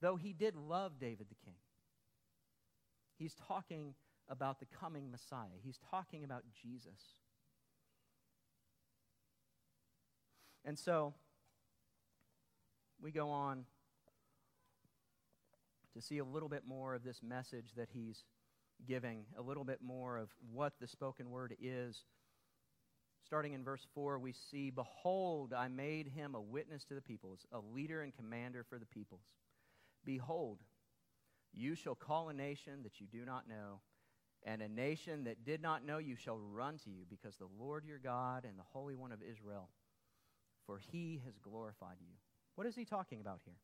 though 0.01 0.15
he 0.15 0.33
did 0.33 0.55
love 0.55 0.93
David 0.99 1.27
the 1.29 1.45
king. 1.45 1.57
He's 3.17 3.35
talking 3.47 3.93
about 4.27 4.59
the 4.59 4.65
coming 4.79 5.11
Messiah, 5.11 5.59
he's 5.63 5.79
talking 5.91 6.23
about 6.23 6.43
Jesus. 6.63 7.15
And 10.65 10.77
so, 10.79 11.13
we 12.99 13.11
go 13.11 13.29
on 13.29 13.65
to 15.93 16.01
see 16.01 16.17
a 16.17 16.25
little 16.25 16.49
bit 16.49 16.63
more 16.67 16.95
of 16.95 17.03
this 17.03 17.21
message 17.21 17.73
that 17.77 17.89
he's 17.93 18.23
giving, 18.87 19.25
a 19.37 19.41
little 19.41 19.63
bit 19.63 19.79
more 19.81 20.17
of 20.17 20.29
what 20.51 20.73
the 20.81 20.87
spoken 20.87 21.29
word 21.29 21.55
is. 21.61 22.03
Starting 23.23 23.53
in 23.53 23.63
verse 23.63 23.85
4, 23.93 24.19
we 24.19 24.33
see, 24.33 24.71
Behold, 24.71 25.53
I 25.53 25.67
made 25.67 26.07
him 26.07 26.35
a 26.35 26.41
witness 26.41 26.83
to 26.85 26.95
the 26.95 27.01
peoples, 27.01 27.45
a 27.51 27.59
leader 27.59 28.01
and 28.01 28.13
commander 28.15 28.65
for 28.67 28.77
the 28.77 28.85
peoples. 28.85 29.23
Behold, 30.03 30.59
you 31.53 31.75
shall 31.75 31.95
call 31.95 32.29
a 32.29 32.33
nation 32.33 32.83
that 32.83 32.99
you 32.99 33.07
do 33.07 33.23
not 33.23 33.47
know, 33.47 33.81
and 34.43 34.61
a 34.61 34.67
nation 34.67 35.23
that 35.23 35.45
did 35.45 35.61
not 35.61 35.85
know 35.85 35.97
you 35.97 36.15
shall 36.15 36.37
run 36.37 36.77
to 36.79 36.89
you, 36.89 37.05
because 37.09 37.35
the 37.37 37.49
Lord 37.57 37.85
your 37.85 37.97
God 37.99 38.45
and 38.45 38.59
the 38.59 38.63
Holy 38.73 38.95
One 38.95 39.11
of 39.11 39.21
Israel, 39.23 39.69
for 40.65 40.79
he 40.91 41.21
has 41.25 41.37
glorified 41.37 41.97
you. 41.99 42.13
What 42.55 42.67
is 42.67 42.75
he 42.75 42.85
talking 42.85 43.21
about 43.21 43.41
here? 43.43 43.57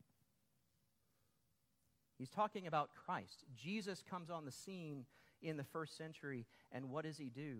He's 2.18 2.30
talking 2.30 2.66
about 2.66 2.90
Christ. 2.94 3.44
Jesus 3.56 4.02
comes 4.08 4.30
on 4.30 4.44
the 4.44 4.52
scene 4.52 5.06
in 5.42 5.56
the 5.56 5.64
first 5.64 5.96
century, 5.96 6.46
and 6.70 6.90
what 6.90 7.04
does 7.04 7.18
he 7.18 7.30
do? 7.30 7.58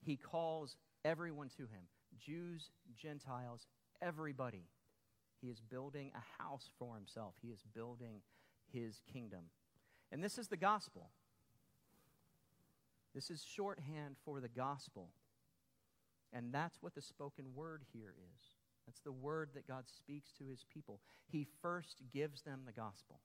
He 0.00 0.16
calls 0.16 0.76
everyone 1.04 1.48
to 1.56 1.62
him 1.62 1.84
Jews, 2.18 2.70
Gentiles, 2.94 3.66
everybody. 4.02 4.64
He 5.40 5.48
is 5.48 5.60
building 5.60 6.12
a 6.14 6.42
house 6.42 6.70
for 6.78 6.94
himself, 6.94 7.34
he 7.40 7.48
is 7.48 7.62
building 7.74 8.20
his 8.72 9.00
kingdom. 9.12 9.44
And 10.12 10.22
this 10.22 10.38
is 10.38 10.48
the 10.48 10.56
gospel. 10.56 11.10
This 13.14 13.30
is 13.30 13.42
shorthand 13.42 14.16
for 14.24 14.40
the 14.40 14.48
gospel. 14.48 15.08
And 16.32 16.52
that's 16.52 16.82
what 16.82 16.94
the 16.94 17.00
spoken 17.00 17.54
word 17.54 17.82
here 17.92 18.14
is. 18.34 18.55
That's 18.86 19.00
the 19.00 19.12
word 19.12 19.50
that 19.54 19.66
God 19.66 19.84
speaks 19.88 20.30
to 20.38 20.44
his 20.44 20.64
people. 20.72 21.00
He 21.26 21.46
first 21.60 22.02
gives 22.12 22.42
them 22.42 22.62
the 22.64 22.72
gospel. 22.72 23.20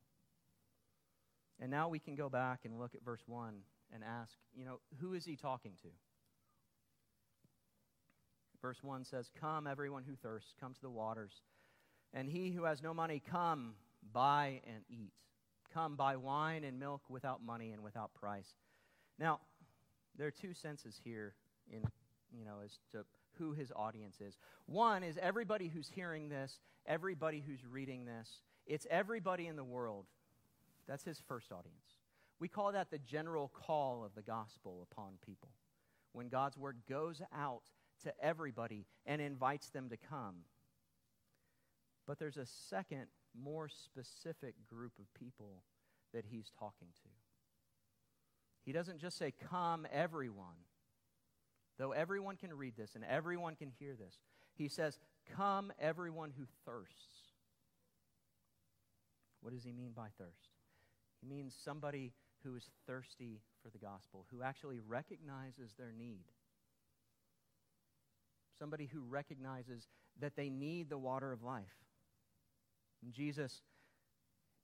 And 1.59 1.69
now 1.69 1.89
we 1.89 1.99
can 1.99 2.15
go 2.15 2.29
back 2.29 2.61
and 2.65 2.79
look 2.79 2.95
at 2.95 3.05
verse 3.05 3.21
1 3.27 3.53
and 3.93 4.03
ask, 4.03 4.33
you 4.55 4.65
know, 4.65 4.79
who 4.99 5.13
is 5.13 5.25
he 5.25 5.35
talking 5.35 5.73
to? 5.83 5.89
Verse 8.61 8.81
1 8.81 9.05
says, 9.05 9.29
Come, 9.39 9.67
everyone 9.67 10.03
who 10.03 10.15
thirsts, 10.15 10.53
come 10.59 10.73
to 10.73 10.81
the 10.81 10.89
waters. 10.89 11.33
And 12.13 12.27
he 12.27 12.51
who 12.51 12.63
has 12.63 12.81
no 12.81 12.93
money, 12.93 13.21
come, 13.25 13.73
buy 14.11 14.61
and 14.65 14.83
eat. 14.89 15.13
Come, 15.73 15.95
buy 15.95 16.15
wine 16.15 16.63
and 16.63 16.79
milk 16.79 17.01
without 17.09 17.43
money 17.43 17.71
and 17.71 17.83
without 17.83 18.13
price. 18.13 18.53
Now, 19.17 19.39
there 20.17 20.27
are 20.27 20.31
two 20.31 20.53
senses 20.53 20.99
here 21.03 21.33
in, 21.71 21.83
you 22.37 22.43
know, 22.43 22.57
as 22.63 22.71
to 22.91 23.05
who 23.37 23.53
his 23.53 23.71
audience 23.75 24.21
is. 24.21 24.37
One 24.65 25.03
is 25.03 25.17
everybody 25.21 25.67
who's 25.67 25.89
hearing 25.89 26.29
this, 26.29 26.59
everybody 26.85 27.43
who's 27.45 27.65
reading 27.65 28.05
this. 28.05 28.41
It's 28.65 28.87
everybody 28.89 29.47
in 29.47 29.55
the 29.55 29.63
world 29.63 30.05
that's 30.87 31.03
his 31.03 31.21
first 31.27 31.51
audience. 31.51 31.99
We 32.39 32.47
call 32.47 32.71
that 32.73 32.91
the 32.91 32.97
general 32.97 33.49
call 33.53 34.03
of 34.03 34.13
the 34.15 34.21
gospel 34.21 34.85
upon 34.91 35.13
people. 35.25 35.49
When 36.11 36.27
God's 36.27 36.57
word 36.57 36.77
goes 36.89 37.21
out 37.33 37.63
to 38.03 38.13
everybody 38.21 38.85
and 39.05 39.21
invites 39.21 39.69
them 39.69 39.89
to 39.89 39.97
come. 39.97 40.43
But 42.07 42.19
there's 42.19 42.37
a 42.37 42.45
second, 42.45 43.05
more 43.39 43.69
specific 43.69 44.55
group 44.67 44.93
of 44.99 45.05
people 45.13 45.63
that 46.13 46.25
he's 46.29 46.51
talking 46.59 46.89
to. 47.03 47.09
He 48.65 48.73
doesn't 48.73 48.99
just 48.99 49.17
say, 49.17 49.33
Come, 49.49 49.87
everyone, 49.91 50.65
though 51.81 51.91
everyone 51.93 52.35
can 52.35 52.53
read 52.53 52.75
this 52.77 52.93
and 52.93 53.03
everyone 53.03 53.55
can 53.55 53.71
hear 53.79 53.95
this. 53.95 54.19
He 54.53 54.67
says, 54.67 54.99
Come, 55.35 55.73
everyone 55.79 56.31
who 56.37 56.45
thirsts. 56.65 57.31
What 59.41 59.53
does 59.53 59.63
he 59.63 59.71
mean 59.71 59.91
by 59.95 60.07
thirst? 60.19 60.49
He 61.21 61.27
means 61.27 61.55
somebody 61.63 62.13
who 62.43 62.55
is 62.55 62.69
thirsty 62.85 63.41
for 63.63 63.69
the 63.69 63.79
gospel, 63.79 64.25
who 64.31 64.43
actually 64.43 64.79
recognizes 64.87 65.73
their 65.77 65.91
need. 65.97 66.25
Somebody 68.59 68.85
who 68.85 69.01
recognizes 69.01 69.87
that 70.19 70.35
they 70.35 70.49
need 70.49 70.89
the 70.89 70.97
water 70.99 71.31
of 71.31 71.41
life. 71.41 71.63
And 73.03 73.11
Jesus 73.11 73.61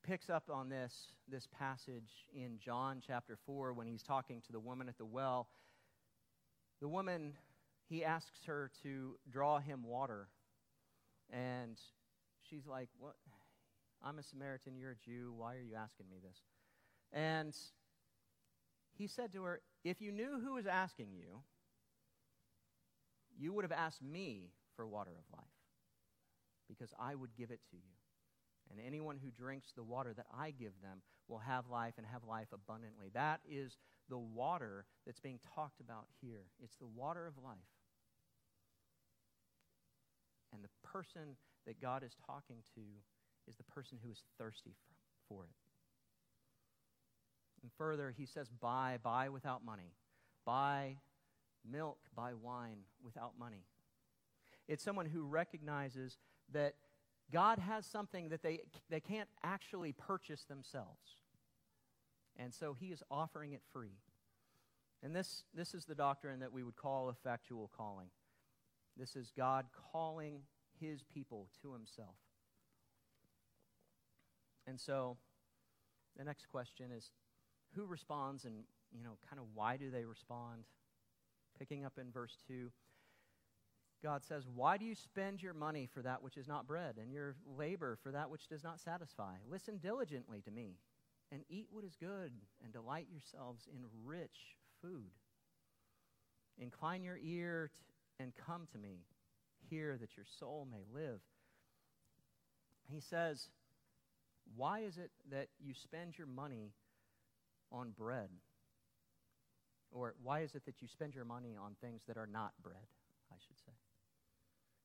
picks 0.03 0.29
up 0.29 0.49
on 0.51 0.69
this, 0.69 1.13
this 1.27 1.47
passage 1.57 2.27
in 2.33 2.59
John 2.59 3.01
chapter 3.05 3.37
4 3.45 3.73
when 3.73 3.87
he's 3.87 4.03
talking 4.03 4.41
to 4.45 4.51
the 4.51 4.59
woman 4.59 4.87
at 4.87 4.97
the 4.97 5.05
well. 5.05 5.47
The 6.81 6.87
woman, 6.87 7.33
he 7.89 8.03
asks 8.03 8.45
her 8.45 8.71
to 8.83 9.15
draw 9.29 9.59
him 9.59 9.83
water. 9.83 10.27
And 11.31 11.77
she's 12.49 12.67
like, 12.67 12.89
What? 12.99 13.15
I'm 14.03 14.19
a 14.19 14.23
Samaritan, 14.23 14.77
you're 14.77 14.91
a 14.91 14.95
Jew. 14.95 15.33
Why 15.35 15.55
are 15.55 15.61
you 15.61 15.75
asking 15.75 16.07
me 16.09 16.17
this? 16.23 16.37
And 17.11 17.55
he 18.97 19.07
said 19.07 19.33
to 19.33 19.43
her, 19.43 19.61
If 19.83 20.01
you 20.01 20.11
knew 20.11 20.39
who 20.43 20.53
was 20.53 20.67
asking 20.67 21.13
you, 21.13 21.41
you 23.39 23.53
would 23.53 23.63
have 23.63 23.71
asked 23.71 24.01
me 24.01 24.51
for 24.75 24.87
water 24.87 25.11
of 25.11 25.37
life, 25.37 25.45
because 26.67 26.93
I 26.99 27.15
would 27.15 27.35
give 27.35 27.51
it 27.51 27.59
to 27.71 27.75
you. 27.75 27.96
And 28.71 28.79
anyone 28.85 29.17
who 29.23 29.29
drinks 29.31 29.71
the 29.75 29.83
water 29.83 30.13
that 30.13 30.25
I 30.37 30.51
give 30.51 30.73
them 30.81 31.01
will 31.27 31.39
have 31.39 31.69
life 31.69 31.93
and 31.97 32.05
have 32.05 32.23
life 32.23 32.47
abundantly. 32.53 33.09
That 33.13 33.41
is 33.49 33.77
the 34.09 34.17
water 34.17 34.85
that's 35.05 35.19
being 35.19 35.39
talked 35.55 35.79
about 35.79 36.05
here. 36.21 36.45
It's 36.63 36.75
the 36.77 36.87
water 36.87 37.27
of 37.27 37.33
life. 37.43 37.57
And 40.53 40.63
the 40.63 40.87
person 40.87 41.35
that 41.65 41.81
God 41.81 42.03
is 42.03 42.15
talking 42.25 42.57
to 42.75 42.81
is 43.47 43.55
the 43.55 43.63
person 43.63 43.97
who 44.03 44.11
is 44.11 44.23
thirsty 44.37 44.75
for 45.27 45.43
it. 45.43 45.55
And 47.61 47.71
further, 47.77 48.13
he 48.15 48.25
says, 48.25 48.49
buy, 48.49 48.97
buy 49.03 49.29
without 49.29 49.65
money. 49.65 49.91
Buy 50.45 50.97
milk, 51.69 51.97
buy 52.15 52.33
wine 52.33 52.77
without 53.03 53.33
money. 53.37 53.65
It's 54.67 54.83
someone 54.83 55.05
who 55.05 55.23
recognizes 55.23 56.17
that 56.53 56.75
God 57.31 57.59
has 57.59 57.85
something 57.85 58.29
that 58.29 58.41
they, 58.41 58.61
they 58.89 58.99
can't 58.99 59.29
actually 59.43 59.91
purchase 59.91 60.43
themselves. 60.45 61.17
And 62.37 62.53
so 62.53 62.75
he 62.79 62.87
is 62.87 63.03
offering 63.11 63.53
it 63.53 63.61
free. 63.73 63.97
And 65.03 65.15
this, 65.15 65.43
this 65.53 65.73
is 65.73 65.85
the 65.85 65.95
doctrine 65.95 66.39
that 66.39 66.53
we 66.53 66.63
would 66.63 66.75
call 66.75 67.09
effectual 67.09 67.69
calling. 67.75 68.07
This 68.95 69.15
is 69.15 69.31
God 69.35 69.65
calling 69.91 70.41
his 70.79 71.03
people 71.03 71.47
to 71.61 71.73
himself. 71.73 72.15
And 74.65 74.79
so 74.79 75.17
the 76.17 76.23
next 76.23 76.47
question 76.47 76.91
is 76.95 77.11
who 77.75 77.85
responds 77.85 78.45
and, 78.45 78.63
you 78.91 79.03
know, 79.03 79.17
kind 79.29 79.39
of 79.39 79.45
why 79.53 79.77
do 79.77 79.91
they 79.91 80.05
respond? 80.05 80.63
Picking 81.59 81.85
up 81.85 81.93
in 81.99 82.11
verse 82.11 82.37
2, 82.47 82.71
God 84.03 84.23
says, 84.23 84.43
Why 84.53 84.77
do 84.77 84.85
you 84.85 84.95
spend 84.95 85.41
your 85.41 85.53
money 85.53 85.87
for 85.91 86.01
that 86.01 86.21
which 86.21 86.37
is 86.37 86.47
not 86.47 86.67
bread, 86.67 86.95
and 87.01 87.11
your 87.11 87.35
labor 87.57 87.97
for 88.01 88.11
that 88.11 88.29
which 88.29 88.47
does 88.47 88.63
not 88.63 88.79
satisfy? 88.79 89.33
Listen 89.49 89.77
diligently 89.77 90.41
to 90.41 90.51
me, 90.51 90.75
and 91.31 91.41
eat 91.49 91.67
what 91.71 91.83
is 91.83 91.95
good, 91.99 92.31
and 92.63 92.71
delight 92.71 93.07
yourselves 93.11 93.67
in 93.73 93.83
rich 94.05 94.57
food. 94.81 95.11
Incline 96.59 97.03
your 97.03 97.17
ear 97.21 97.71
t- 97.73 98.23
and 98.23 98.33
come 98.35 98.67
to 98.71 98.77
me. 98.77 99.05
Hear 99.69 99.97
that 99.97 100.15
your 100.15 100.25
soul 100.39 100.67
may 100.69 100.83
live. 100.93 101.19
He 102.89 102.99
says, 103.01 103.49
why 104.55 104.79
is 104.79 104.97
it 104.97 105.11
that 105.31 105.49
you 105.59 105.73
spend 105.73 106.17
your 106.17 106.27
money 106.27 106.71
on 107.71 107.91
bread? 107.91 108.29
Or 109.91 110.15
why 110.21 110.41
is 110.41 110.55
it 110.55 110.65
that 110.65 110.81
you 110.81 110.87
spend 110.87 111.15
your 111.15 111.25
money 111.25 111.55
on 111.59 111.75
things 111.81 112.01
that 112.07 112.17
are 112.17 112.27
not 112.27 112.53
bread, 112.61 112.87
I 113.31 113.35
should 113.45 113.57
say? 113.57 113.73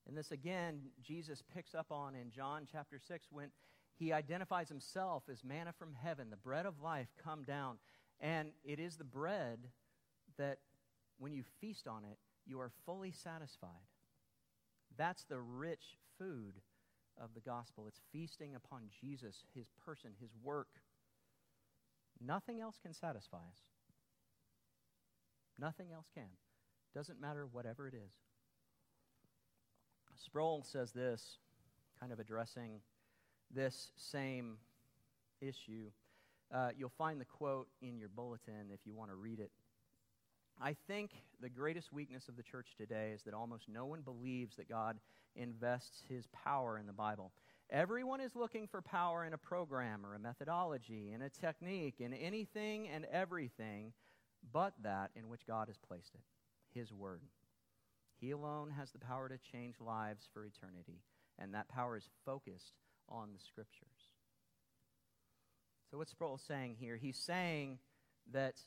And 0.06 0.16
this 0.16 0.30
again, 0.30 0.80
Jesus 1.02 1.42
picks 1.54 1.74
up 1.74 1.86
on 1.90 2.14
in 2.14 2.30
John 2.30 2.66
chapter 2.70 2.98
6 2.98 3.28
when 3.30 3.50
he 3.94 4.12
identifies 4.12 4.68
himself 4.68 5.24
as 5.30 5.44
manna 5.44 5.72
from 5.72 5.94
heaven, 5.94 6.30
the 6.30 6.36
bread 6.36 6.66
of 6.66 6.80
life 6.80 7.08
come 7.22 7.44
down. 7.44 7.78
And 8.20 8.50
it 8.64 8.80
is 8.80 8.96
the 8.96 9.04
bread 9.04 9.58
that 10.38 10.58
when 11.18 11.32
you 11.32 11.44
feast 11.60 11.86
on 11.86 12.04
it, 12.04 12.18
you 12.46 12.58
are 12.60 12.72
fully 12.84 13.12
satisfied. 13.12 13.70
That's 14.96 15.24
the 15.24 15.40
rich 15.40 15.98
food 16.18 16.54
of 17.20 17.34
the 17.34 17.40
gospel. 17.40 17.86
It's 17.86 18.00
feasting 18.12 18.54
upon 18.54 18.82
Jesus, 19.00 19.44
his 19.54 19.68
person, 19.84 20.10
his 20.20 20.30
work. 20.42 20.68
Nothing 22.24 22.60
else 22.60 22.78
can 22.82 22.94
satisfy 22.94 23.38
us. 23.38 23.60
Nothing 25.58 25.92
else 25.92 26.06
can. 26.14 26.30
Doesn't 26.94 27.20
matter 27.20 27.46
whatever 27.50 27.86
it 27.86 27.94
is. 27.94 28.12
Sproul 30.16 30.64
says 30.64 30.92
this, 30.92 31.38
kind 31.98 32.12
of 32.12 32.20
addressing 32.20 32.80
this 33.54 33.90
same 33.96 34.56
issue. 35.40 35.90
Uh, 36.52 36.70
you'll 36.76 36.92
find 36.96 37.20
the 37.20 37.24
quote 37.24 37.68
in 37.80 37.98
your 37.98 38.08
bulletin 38.08 38.70
if 38.72 38.80
you 38.84 38.94
want 38.94 39.10
to 39.10 39.16
read 39.16 39.40
it. 39.40 39.50
I 40.60 40.76
think 40.86 41.12
the 41.40 41.48
greatest 41.48 41.92
weakness 41.92 42.28
of 42.28 42.36
the 42.36 42.42
church 42.42 42.74
today 42.76 43.12
is 43.14 43.22
that 43.22 43.34
almost 43.34 43.68
no 43.68 43.86
one 43.86 44.02
believes 44.02 44.56
that 44.56 44.68
God 44.68 44.98
invests 45.34 46.02
his 46.08 46.26
power 46.28 46.78
in 46.78 46.86
the 46.86 46.92
Bible. 46.92 47.32
Everyone 47.70 48.20
is 48.20 48.36
looking 48.36 48.66
for 48.66 48.82
power 48.82 49.24
in 49.24 49.32
a 49.32 49.38
program 49.38 50.04
or 50.04 50.14
a 50.14 50.18
methodology, 50.18 51.12
in 51.14 51.22
a 51.22 51.30
technique, 51.30 52.00
in 52.00 52.12
anything 52.12 52.88
and 52.88 53.06
everything 53.06 53.92
but 54.52 54.74
that 54.82 55.10
in 55.14 55.28
which 55.28 55.46
God 55.46 55.68
has 55.68 55.76
placed 55.78 56.14
it 56.14 56.20
His 56.78 56.92
Word. 56.92 57.20
He 58.22 58.30
alone 58.30 58.70
has 58.78 58.92
the 58.92 59.00
power 59.00 59.28
to 59.28 59.36
change 59.36 59.74
lives 59.80 60.28
for 60.32 60.44
eternity, 60.44 61.02
and 61.40 61.54
that 61.54 61.68
power 61.68 61.96
is 61.96 62.08
focused 62.24 62.78
on 63.08 63.30
the 63.32 63.40
Scriptures. 63.40 64.12
So, 65.90 65.98
what's 65.98 66.12
Sproul 66.12 66.38
saying 66.38 66.76
here? 66.78 66.96
He's 66.96 67.16
saying 67.16 67.80
that 68.30 68.60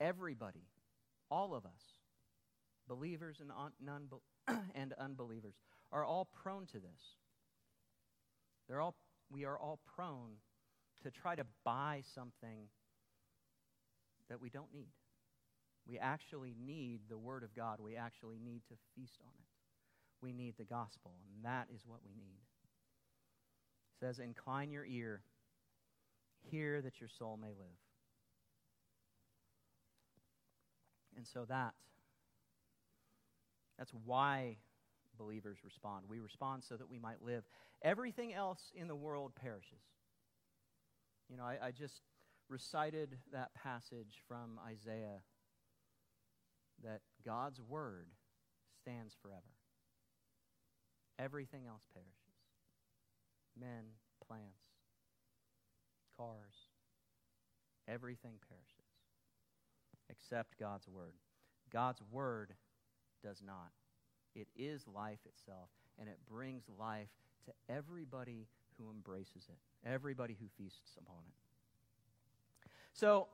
everybody, 0.00 0.66
all 1.30 1.54
of 1.54 1.64
us, 1.64 2.00
believers 2.88 3.36
and, 3.40 3.52
non- 3.80 4.08
and 4.74 4.92
unbelievers, 4.94 5.54
are 5.92 6.04
all 6.04 6.28
prone 6.42 6.66
to 6.66 6.80
this. 6.80 7.14
They're 8.66 8.80
all, 8.80 8.96
we 9.30 9.44
are 9.44 9.56
all 9.56 9.78
prone 9.94 10.38
to 11.04 11.12
try 11.12 11.36
to 11.36 11.46
buy 11.64 12.02
something 12.16 12.66
that 14.28 14.40
we 14.40 14.50
don't 14.50 14.74
need. 14.74 14.90
We 15.88 15.98
actually 15.98 16.54
need 16.64 17.00
the 17.08 17.18
Word 17.18 17.42
of 17.42 17.54
God. 17.54 17.78
We 17.80 17.96
actually 17.96 18.38
need 18.44 18.62
to 18.68 18.74
feast 18.94 19.18
on 19.22 19.32
it. 19.38 19.46
We 20.20 20.32
need 20.32 20.54
the 20.58 20.64
gospel, 20.64 21.12
and 21.34 21.44
that 21.44 21.68
is 21.74 21.82
what 21.86 22.00
we 22.04 22.12
need. 22.14 22.40
It 23.92 24.00
says, 24.00 24.18
Incline 24.18 24.70
your 24.72 24.84
ear, 24.84 25.22
hear 26.50 26.82
that 26.82 27.00
your 27.00 27.08
soul 27.08 27.38
may 27.40 27.48
live. 27.48 27.78
And 31.16 31.26
so 31.26 31.44
that 31.46 31.74
that's 33.78 33.92
why 34.04 34.56
believers 35.18 35.58
respond. 35.64 36.04
We 36.08 36.20
respond 36.20 36.64
so 36.64 36.76
that 36.76 36.88
we 36.88 36.98
might 36.98 37.22
live. 37.22 37.44
Everything 37.82 38.32
else 38.34 38.72
in 38.74 38.88
the 38.88 38.96
world 38.96 39.32
perishes. 39.34 39.84
You 41.30 41.36
know, 41.36 41.44
I, 41.44 41.58
I 41.66 41.70
just 41.70 42.02
recited 42.48 43.16
that 43.32 43.54
passage 43.54 44.22
from 44.28 44.60
Isaiah 44.66 45.20
that 46.84 47.00
God's 47.24 47.60
word 47.60 48.08
stands 48.80 49.14
forever. 49.22 49.42
Everything 51.18 51.66
else 51.66 51.82
perishes 51.92 52.12
men, 53.58 53.84
plants, 54.26 54.60
cars, 56.16 56.68
everything 57.88 58.34
perishes 58.48 58.86
except 60.10 60.58
God's 60.58 60.86
word. 60.88 61.14
God's 61.72 62.02
word 62.10 62.52
does 63.22 63.42
not. 63.44 63.72
It 64.34 64.48
is 64.54 64.86
life 64.86 65.20
itself, 65.24 65.70
and 65.98 66.08
it 66.08 66.18
brings 66.30 66.64
life 66.78 67.08
to 67.46 67.52
everybody 67.74 68.46
who 68.78 68.90
embraces 68.90 69.48
it, 69.48 69.88
everybody 69.88 70.36
who 70.38 70.46
feasts 70.62 70.96
upon 70.98 71.22
it. 71.26 72.70
So, 72.92 73.28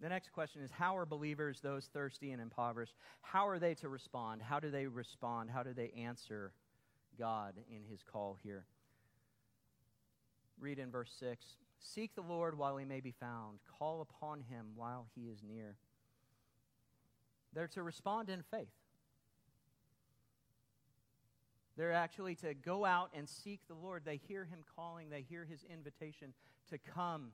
The 0.00 0.08
next 0.08 0.32
question 0.32 0.62
is 0.62 0.70
How 0.70 0.96
are 0.96 1.06
believers, 1.06 1.60
those 1.60 1.86
thirsty 1.92 2.32
and 2.32 2.40
impoverished, 2.40 2.94
how 3.20 3.46
are 3.46 3.58
they 3.58 3.74
to 3.76 3.88
respond? 3.88 4.42
How 4.42 4.60
do 4.60 4.70
they 4.70 4.86
respond? 4.86 5.50
How 5.50 5.62
do 5.62 5.72
they 5.74 5.90
answer 5.90 6.52
God 7.18 7.54
in 7.68 7.84
his 7.84 8.02
call 8.02 8.38
here? 8.42 8.64
Read 10.58 10.78
in 10.78 10.90
verse 10.90 11.12
6 11.18 11.44
Seek 11.78 12.14
the 12.14 12.22
Lord 12.22 12.56
while 12.56 12.76
he 12.76 12.84
may 12.84 13.00
be 13.00 13.12
found, 13.12 13.58
call 13.78 14.00
upon 14.00 14.42
him 14.42 14.66
while 14.74 15.06
he 15.14 15.28
is 15.28 15.42
near. 15.42 15.76
They're 17.52 17.68
to 17.68 17.82
respond 17.82 18.28
in 18.28 18.42
faith. 18.42 18.68
They're 21.76 21.92
actually 21.92 22.34
to 22.36 22.52
go 22.52 22.84
out 22.84 23.10
and 23.14 23.28
seek 23.28 23.60
the 23.66 23.74
Lord. 23.74 24.02
They 24.04 24.20
hear 24.28 24.44
him 24.44 24.60
calling, 24.76 25.08
they 25.08 25.22
hear 25.22 25.44
his 25.44 25.64
invitation 25.72 26.34
to 26.68 26.78
come, 26.78 27.32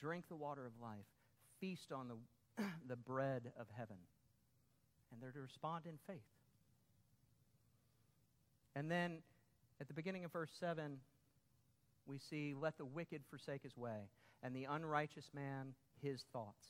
drink 0.00 0.24
the 0.28 0.36
water 0.36 0.66
of 0.66 0.72
life, 0.82 1.06
feast 1.60 1.92
on 1.92 2.08
the, 2.08 2.64
the 2.88 2.96
bread 2.96 3.52
of 3.58 3.66
heaven. 3.76 3.96
And 5.12 5.22
they're 5.22 5.32
to 5.32 5.40
respond 5.40 5.86
in 5.86 5.98
faith. 6.06 6.20
And 8.74 8.90
then 8.90 9.18
at 9.80 9.88
the 9.88 9.94
beginning 9.94 10.24
of 10.24 10.32
verse 10.32 10.50
7, 10.58 10.98
we 12.06 12.18
see, 12.18 12.54
Let 12.58 12.78
the 12.78 12.84
wicked 12.84 13.22
forsake 13.30 13.62
his 13.62 13.76
way, 13.76 14.08
and 14.42 14.54
the 14.54 14.64
unrighteous 14.64 15.30
man 15.34 15.74
his 16.02 16.24
thoughts. 16.32 16.66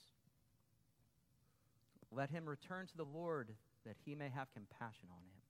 Let 2.10 2.30
him 2.30 2.48
return 2.48 2.86
to 2.86 2.96
the 2.96 3.04
Lord 3.04 3.50
that 3.84 3.96
he 4.04 4.14
may 4.14 4.30
have 4.30 4.52
compassion 4.52 5.08
on 5.10 5.18
him. 5.18 5.40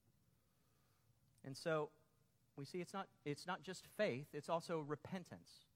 And 1.45 1.57
so 1.57 1.91
we 2.57 2.65
see 2.65 2.79
it's 2.79 2.93
not, 2.93 3.07
it's 3.25 3.47
not 3.47 3.63
just 3.63 3.85
faith, 3.97 4.27
it's 4.33 4.49
also 4.49 4.81
repentance. 4.81 5.68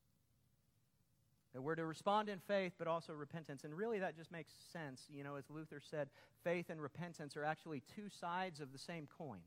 That 1.55 1.61
we're 1.61 1.75
to 1.75 1.85
respond 1.85 2.29
in 2.29 2.39
faith, 2.39 2.73
but 2.79 2.89
also 2.89 3.13
repentance. 3.13 3.65
And 3.65 3.75
really, 3.75 3.99
that 3.99 4.17
just 4.17 4.33
makes 4.33 4.55
sense. 4.73 5.03
You 5.11 5.23
know, 5.23 5.37
as 5.37 5.45
Luther 5.51 5.81
said, 5.81 6.09
faith 6.45 6.71
and 6.71 6.81
repentance 6.81 7.37
are 7.37 7.45
actually 7.45 7.83
two 7.95 8.09
sides 8.21 8.61
of 8.61 8.73
the 8.73 8.79
same 8.79 9.07
coin. 9.19 9.41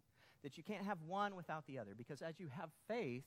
That 0.44 0.58
you 0.58 0.64
can't 0.64 0.86
have 0.86 1.00
one 1.08 1.36
without 1.36 1.66
the 1.66 1.80
other. 1.80 1.96
Because 1.98 2.22
as 2.22 2.40
you 2.40 2.48
have 2.56 2.70
faith, 2.88 3.24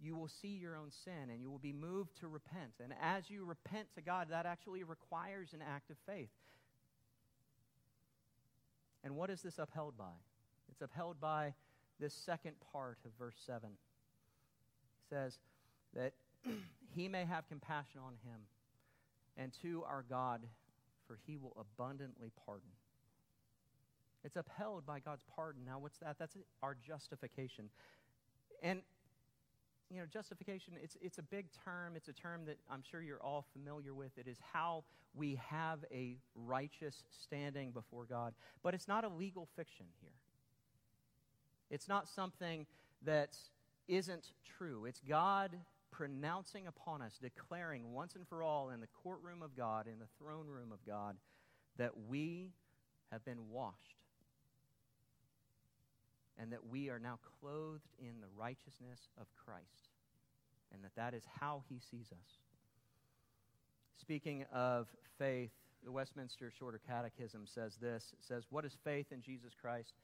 you 0.00 0.14
will 0.14 0.28
see 0.28 0.48
your 0.48 0.76
own 0.76 0.90
sin 1.04 1.30
and 1.30 1.40
you 1.40 1.50
will 1.50 1.58
be 1.58 1.72
moved 1.72 2.16
to 2.20 2.28
repent. 2.28 2.74
And 2.82 2.94
as 3.02 3.28
you 3.30 3.44
repent 3.44 3.88
to 3.96 4.00
God, 4.00 4.28
that 4.30 4.46
actually 4.46 4.84
requires 4.84 5.52
an 5.52 5.60
act 5.62 5.90
of 5.90 5.96
faith. 6.06 6.30
And 9.02 9.16
what 9.16 9.30
is 9.30 9.42
this 9.42 9.58
upheld 9.58 9.96
by? 9.96 10.14
It's 10.70 10.82
upheld 10.82 11.20
by 11.20 11.54
this 11.98 12.14
second 12.14 12.54
part 12.72 12.98
of 13.04 13.10
verse 13.18 13.36
7. 13.44 13.68
It 13.70 13.74
says 15.08 15.38
that 15.94 16.12
he 16.94 17.08
may 17.08 17.24
have 17.24 17.48
compassion 17.48 18.00
on 18.04 18.14
him, 18.24 18.40
and 19.36 19.52
to 19.62 19.84
our 19.84 20.04
God, 20.08 20.42
for 21.06 21.18
he 21.26 21.36
will 21.36 21.56
abundantly 21.58 22.30
pardon. 22.44 22.70
It's 24.24 24.36
upheld 24.36 24.84
by 24.84 24.98
God's 24.98 25.24
pardon. 25.34 25.62
Now, 25.64 25.78
what's 25.78 25.98
that? 25.98 26.16
That's 26.18 26.36
our 26.62 26.76
justification. 26.86 27.70
And 28.62 28.82
you 29.90 30.00
know, 30.00 30.06
justification, 30.06 30.74
it's, 30.82 30.96
it's 31.00 31.18
a 31.18 31.22
big 31.22 31.46
term. 31.64 31.94
It's 31.96 32.08
a 32.08 32.12
term 32.12 32.44
that 32.44 32.58
I'm 32.70 32.82
sure 32.82 33.00
you're 33.00 33.22
all 33.22 33.46
familiar 33.52 33.94
with. 33.94 34.10
It 34.18 34.28
is 34.28 34.36
how 34.52 34.84
we 35.14 35.40
have 35.48 35.78
a 35.90 36.18
righteous 36.34 37.04
standing 37.10 37.70
before 37.70 38.04
God. 38.04 38.34
But 38.62 38.74
it's 38.74 38.86
not 38.86 39.04
a 39.04 39.08
legal 39.08 39.48
fiction 39.56 39.86
here. 40.02 40.12
It's 41.70 41.88
not 41.88 42.06
something 42.08 42.66
that 43.04 43.36
isn't 43.88 44.32
true. 44.58 44.84
It's 44.84 45.00
God 45.08 45.56
pronouncing 45.90 46.66
upon 46.66 47.02
us, 47.02 47.18
declaring 47.20 47.92
once 47.92 48.14
and 48.14 48.26
for 48.28 48.42
all 48.42 48.70
in 48.70 48.80
the 48.80 48.88
courtroom 49.02 49.42
of 49.42 49.56
God, 49.56 49.86
in 49.86 49.98
the 49.98 50.08
throne 50.18 50.46
room 50.46 50.72
of 50.72 50.84
God, 50.86 51.16
that 51.76 51.92
we 52.08 52.52
have 53.10 53.24
been 53.24 53.48
washed 53.50 53.98
and 56.38 56.52
that 56.52 56.66
we 56.66 56.88
are 56.88 56.98
now 56.98 57.18
clothed 57.40 57.88
in 57.98 58.20
the 58.20 58.28
righteousness 58.36 59.08
of 59.20 59.26
Christ, 59.44 59.90
and 60.72 60.82
that 60.84 60.94
that 60.96 61.14
is 61.14 61.24
how 61.40 61.62
he 61.68 61.80
sees 61.90 62.12
us. 62.12 62.38
Speaking 64.00 64.44
of 64.52 64.86
faith, 65.18 65.50
the 65.84 65.90
Westminster 65.92 66.52
Shorter 66.56 66.80
Catechism 66.86 67.46
says 67.46 67.76
this 67.80 68.12
it 68.12 68.24
says, 68.24 68.44
What 68.50 68.64
is 68.64 68.76
faith 68.84 69.06
in 69.10 69.20
Jesus 69.20 69.52
Christ? 69.60 69.94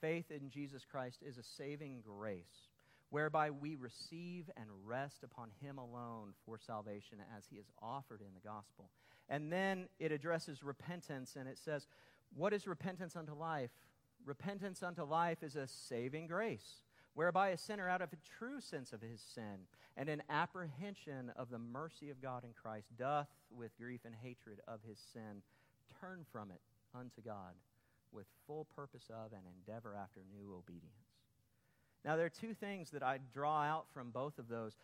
Faith 0.00 0.30
in 0.30 0.50
Jesus 0.50 0.82
Christ 0.90 1.20
is 1.24 1.38
a 1.38 1.42
saving 1.42 2.02
grace 2.04 2.68
whereby 3.14 3.48
we 3.48 3.76
receive 3.76 4.50
and 4.56 4.66
rest 4.84 5.22
upon 5.22 5.48
him 5.60 5.78
alone 5.78 6.34
for 6.44 6.58
salvation 6.58 7.18
as 7.38 7.44
he 7.48 7.54
is 7.58 7.70
offered 7.80 8.20
in 8.20 8.34
the 8.34 8.40
gospel. 8.40 8.90
And 9.28 9.52
then 9.52 9.86
it 10.00 10.10
addresses 10.10 10.64
repentance 10.64 11.36
and 11.38 11.48
it 11.48 11.56
says, 11.56 11.86
What 12.34 12.52
is 12.52 12.66
repentance 12.66 13.14
unto 13.14 13.32
life? 13.32 13.70
repentance 14.24 14.82
unto 14.82 15.04
life 15.04 15.44
is 15.44 15.54
a 15.54 15.68
saving 15.68 16.26
grace, 16.26 16.82
whereby 17.14 17.50
a 17.50 17.56
sinner, 17.56 17.88
out 17.88 18.02
of 18.02 18.12
a 18.12 18.38
true 18.38 18.60
sense 18.60 18.92
of 18.92 19.00
his 19.00 19.20
sin 19.20 19.68
and 19.96 20.08
an 20.08 20.22
apprehension 20.28 21.30
of 21.36 21.50
the 21.50 21.58
mercy 21.58 22.10
of 22.10 22.20
God 22.20 22.42
in 22.42 22.50
Christ, 22.52 22.88
doth, 22.98 23.28
with 23.48 23.76
grief 23.78 24.00
and 24.04 24.14
hatred 24.14 24.60
of 24.66 24.80
his 24.88 24.98
sin, 25.12 25.42
turn 26.00 26.24
from 26.32 26.50
it 26.50 26.60
unto 26.92 27.20
God 27.24 27.54
with 28.10 28.26
full 28.46 28.66
purpose 28.74 29.08
of 29.08 29.32
and 29.32 29.42
endeavor 29.46 29.94
after 29.94 30.20
new 30.32 30.54
obedience. 30.54 31.03
Now, 32.04 32.16
there 32.16 32.26
are 32.26 32.30
two 32.30 32.54
things 32.54 32.90
that 32.90 33.02
I 33.02 33.18
draw 33.32 33.62
out 33.62 33.86
from 33.94 34.10
both 34.10 34.38
of 34.38 34.48
those. 34.48 34.76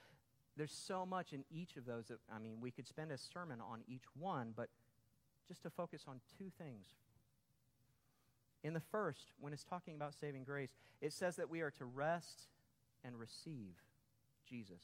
There's 0.57 0.73
so 0.73 1.05
much 1.05 1.33
in 1.33 1.45
each 1.51 1.77
of 1.77 1.85
those 1.85 2.07
that, 2.07 2.19
I 2.35 2.39
mean, 2.39 2.61
we 2.61 2.71
could 2.71 2.87
spend 2.87 3.13
a 3.13 3.19
sermon 3.19 3.61
on 3.61 3.81
each 3.89 4.05
one, 4.19 4.53
but 4.57 4.69
just 5.47 5.63
to 5.63 5.71
focus 5.71 6.05
on 6.09 6.21
two 6.39 6.51
things 6.59 6.87
in 8.63 8.75
the 8.75 8.81
first, 8.81 9.33
when 9.41 9.53
it's 9.53 9.65
talking 9.65 9.95
about 9.95 10.15
saving 10.15 10.45
grace, 10.45 10.71
it 11.01 11.13
says 11.13 11.37
that 11.37 11.49
we 11.49 11.63
are 11.63 11.71
to 11.73 11.85
rest 11.85 12.49
and 13.05 13.19
receive 13.19 13.75
Jesus. 14.49 14.83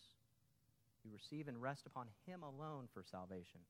We 1.05 1.11
receive 1.13 1.47
and 1.49 1.61
rest 1.61 1.87
upon 1.87 2.07
Him 2.27 2.43
alone 2.43 2.89
for 2.93 3.03
salvation. 3.03 3.61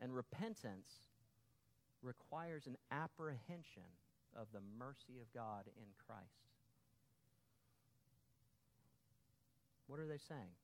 And 0.00 0.14
repentance 0.14 0.88
requires 2.00 2.66
an 2.66 2.76
apprehension 2.90 3.90
of 4.36 4.46
the 4.52 4.60
mercy 4.78 5.18
of 5.20 5.32
God 5.34 5.64
in 5.76 5.86
Christ. 6.06 6.51
What 9.92 10.00
are 10.00 10.06
they 10.06 10.16
saying? 10.16 10.56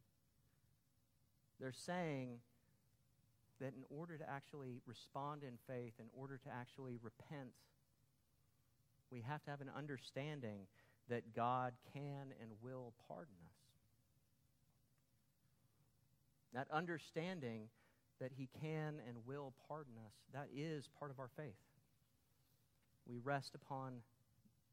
They're 1.61 1.71
saying 1.71 2.39
that 3.61 3.75
in 3.77 3.85
order 3.91 4.17
to 4.17 4.25
actually 4.25 4.81
respond 4.87 5.43
in 5.43 5.59
faith, 5.67 5.93
in 5.99 6.07
order 6.17 6.39
to 6.39 6.49
actually 6.49 6.97
repent 7.03 7.53
we 9.11 9.23
have 9.23 9.43
to 9.45 9.51
have 9.51 9.61
an 9.61 9.71
understanding 9.77 10.67
that 11.09 11.35
God 11.35 11.73
can 11.93 12.33
and 12.41 12.51
will 12.63 12.93
pardon 13.07 13.35
us. 13.47 13.57
That 16.53 16.69
understanding 16.71 17.69
that 18.21 18.33
He 18.37 18.49
can 18.61 19.01
and 19.07 19.17
will 19.27 19.55
pardon 19.69 19.95
us, 20.05 20.13
that 20.35 20.49
is 20.55 20.89
part 20.99 21.11
of 21.11 21.19
our 21.19 21.31
faith. 21.37 21.55
We 23.07 23.19
rest 23.19 23.55
upon 23.55 24.03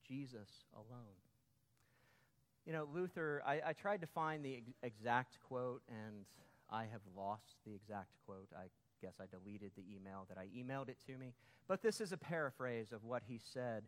Jesus 0.07 0.65
alone. 0.73 1.15
You 2.65 2.73
know, 2.73 2.87
Luther, 2.93 3.43
I, 3.45 3.61
I 3.67 3.73
tried 3.73 4.01
to 4.01 4.07
find 4.07 4.43
the 4.43 4.55
ex- 4.55 4.73
exact 4.81 5.39
quote, 5.47 5.81
and 5.87 6.25
I 6.69 6.83
have 6.85 7.01
lost 7.15 7.57
the 7.65 7.73
exact 7.75 8.09
quote. 8.25 8.49
I 8.55 8.65
guess 9.01 9.15
I 9.21 9.25
deleted 9.25 9.71
the 9.75 9.83
email 9.95 10.25
that 10.29 10.37
I 10.37 10.47
emailed 10.47 10.89
it 10.89 10.97
to 11.07 11.17
me. 11.17 11.33
But 11.67 11.81
this 11.81 12.01
is 12.01 12.11
a 12.11 12.17
paraphrase 12.17 12.91
of 12.91 13.03
what 13.03 13.23
he 13.27 13.39
said 13.43 13.83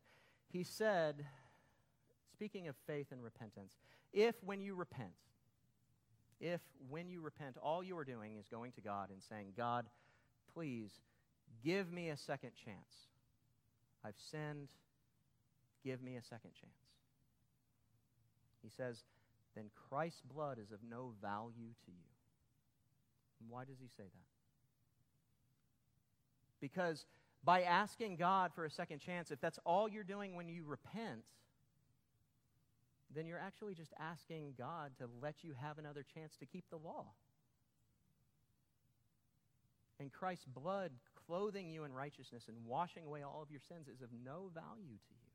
he 0.50 0.64
said, 0.64 1.26
speaking 2.32 2.68
of 2.68 2.76
faith 2.86 3.08
and 3.12 3.24
repentance, 3.24 3.76
if 4.14 4.36
when 4.44 4.62
you 4.62 4.76
repent, 4.76 5.12
if 6.40 6.62
when 6.90 7.10
you 7.10 7.22
repent, 7.22 7.58
all 7.62 7.84
you 7.84 7.98
are 7.98 8.06
doing 8.06 8.38
is 8.38 8.48
going 8.48 8.72
to 8.74 8.82
God 8.82 9.10
and 9.10 9.22
saying, 9.22 9.54
God, 9.58 9.86
please 10.54 10.92
give 11.64 11.92
me 11.92 12.10
a 12.10 12.18
second 12.18 12.52
chance. 12.64 13.10
I've 14.06 14.20
sinned. 14.32 14.70
Give 15.84 16.02
me 16.02 16.16
a 16.16 16.24
second 16.24 16.52
chance. 16.54 16.87
He 18.68 18.74
says, 18.76 19.04
then 19.56 19.70
Christ's 19.90 20.22
blood 20.22 20.60
is 20.62 20.72
of 20.72 20.80
no 20.90 21.14
value 21.22 21.72
to 21.86 21.92
you. 21.92 22.12
And 23.40 23.50
why 23.50 23.64
does 23.64 23.78
he 23.80 23.88
say 23.96 24.04
that? 24.04 24.28
Because 26.60 27.06
by 27.46 27.62
asking 27.62 28.18
God 28.18 28.52
for 28.54 28.66
a 28.66 28.70
second 28.70 29.00
chance, 29.00 29.32
if 29.32 29.40
that's 29.40 29.60
all 29.66 29.88
you're 29.88 30.04
doing 30.04 30.36
when 30.36 30.50
you 30.50 30.64
repent, 30.66 31.24
then 33.16 33.26
you're 33.26 33.40
actually 33.40 33.74
just 33.74 33.94
asking 33.98 34.56
God 34.58 34.92
to 34.98 35.08
let 35.22 35.44
you 35.44 35.54
have 35.62 35.78
another 35.78 36.04
chance 36.14 36.36
to 36.38 36.46
keep 36.46 36.66
the 36.70 36.78
law. 36.78 37.06
And 40.00 40.12
Christ's 40.12 40.46
blood 40.46 40.92
clothing 41.26 41.70
you 41.70 41.86
in 41.86 41.94
righteousness 41.94 42.44
and 42.50 42.58
washing 42.66 43.06
away 43.06 43.24
all 43.24 43.42
of 43.42 43.50
your 43.50 43.62
sins 43.70 43.88
is 43.88 44.02
of 44.02 44.10
no 44.26 44.52
value 44.54 44.98
to 45.08 45.14
you. 45.14 45.27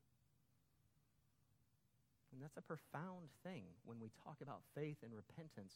And 2.32 2.40
that's 2.40 2.56
a 2.56 2.62
profound 2.62 3.28
thing 3.44 3.64
when 3.84 4.00
we 4.00 4.10
talk 4.24 4.36
about 4.40 4.62
faith 4.74 4.96
and 5.04 5.12
repentance. 5.14 5.74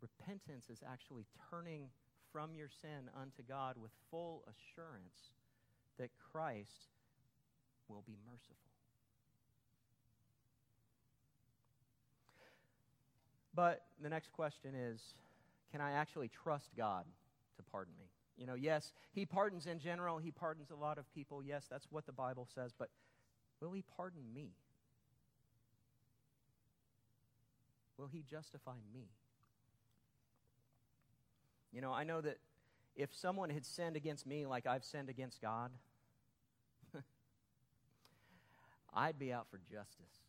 Repentance 0.00 0.70
is 0.70 0.82
actually 0.86 1.26
turning 1.50 1.88
from 2.32 2.54
your 2.54 2.68
sin 2.68 3.10
unto 3.20 3.42
God 3.48 3.76
with 3.80 3.90
full 4.10 4.44
assurance 4.46 5.34
that 5.98 6.10
Christ 6.32 6.90
will 7.88 8.02
be 8.06 8.16
merciful. 8.26 8.56
But 13.54 13.82
the 14.02 14.08
next 14.08 14.32
question 14.32 14.74
is 14.74 15.00
can 15.70 15.80
I 15.80 15.92
actually 15.92 16.28
trust 16.28 16.70
God 16.76 17.04
to 17.56 17.62
pardon 17.70 17.94
me? 17.98 18.06
You 18.36 18.46
know, 18.46 18.54
yes, 18.54 18.92
He 19.12 19.26
pardons 19.26 19.66
in 19.66 19.78
general, 19.78 20.18
He 20.18 20.30
pardons 20.30 20.70
a 20.70 20.76
lot 20.76 20.98
of 20.98 21.12
people. 21.14 21.42
Yes, 21.42 21.66
that's 21.70 21.86
what 21.90 22.06
the 22.06 22.12
Bible 22.12 22.48
says, 22.52 22.72
but 22.76 22.90
will 23.60 23.72
He 23.72 23.84
pardon 23.96 24.22
me? 24.34 24.50
Will 27.98 28.08
He 28.08 28.22
justify 28.28 28.76
me? 28.92 29.08
You 31.72 31.80
know, 31.80 31.92
I 31.92 32.04
know 32.04 32.20
that 32.20 32.38
if 32.96 33.14
someone 33.14 33.50
had 33.50 33.66
sinned 33.66 33.96
against 33.96 34.26
me 34.26 34.46
like 34.46 34.66
I've 34.66 34.84
sinned 34.84 35.08
against 35.08 35.40
God, 35.40 35.72
I'd 38.94 39.18
be 39.18 39.32
out 39.32 39.46
for 39.50 39.58
justice. 39.58 40.20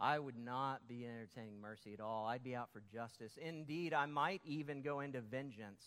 I 0.00 0.18
would 0.18 0.38
not 0.38 0.86
be 0.86 1.04
entertaining 1.04 1.60
mercy 1.60 1.92
at 1.92 2.00
all. 2.00 2.26
I'd 2.26 2.44
be 2.44 2.54
out 2.54 2.68
for 2.72 2.80
justice. 2.92 3.36
Indeed, 3.36 3.92
I 3.92 4.06
might 4.06 4.40
even 4.44 4.80
go 4.80 5.00
into 5.00 5.20
vengeance 5.20 5.82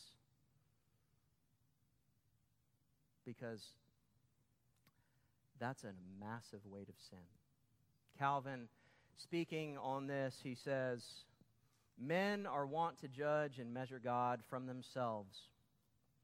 because 3.26 3.66
that's 5.60 5.86
a 5.86 5.94
massive 6.20 6.60
weight 6.66 6.90
of 6.90 6.96
sin. 7.10 7.20
Calvin, 8.20 8.68
speaking 9.18 9.78
on 9.78 10.08
this, 10.08 10.40
he 10.44 10.56
says, 10.56 11.04
Men 12.00 12.46
are 12.46 12.66
wont 12.66 13.00
to 13.00 13.08
judge 13.08 13.60
and 13.60 13.74
measure 13.74 14.00
God 14.04 14.42
from 14.50 14.66
themselves, 14.66 15.38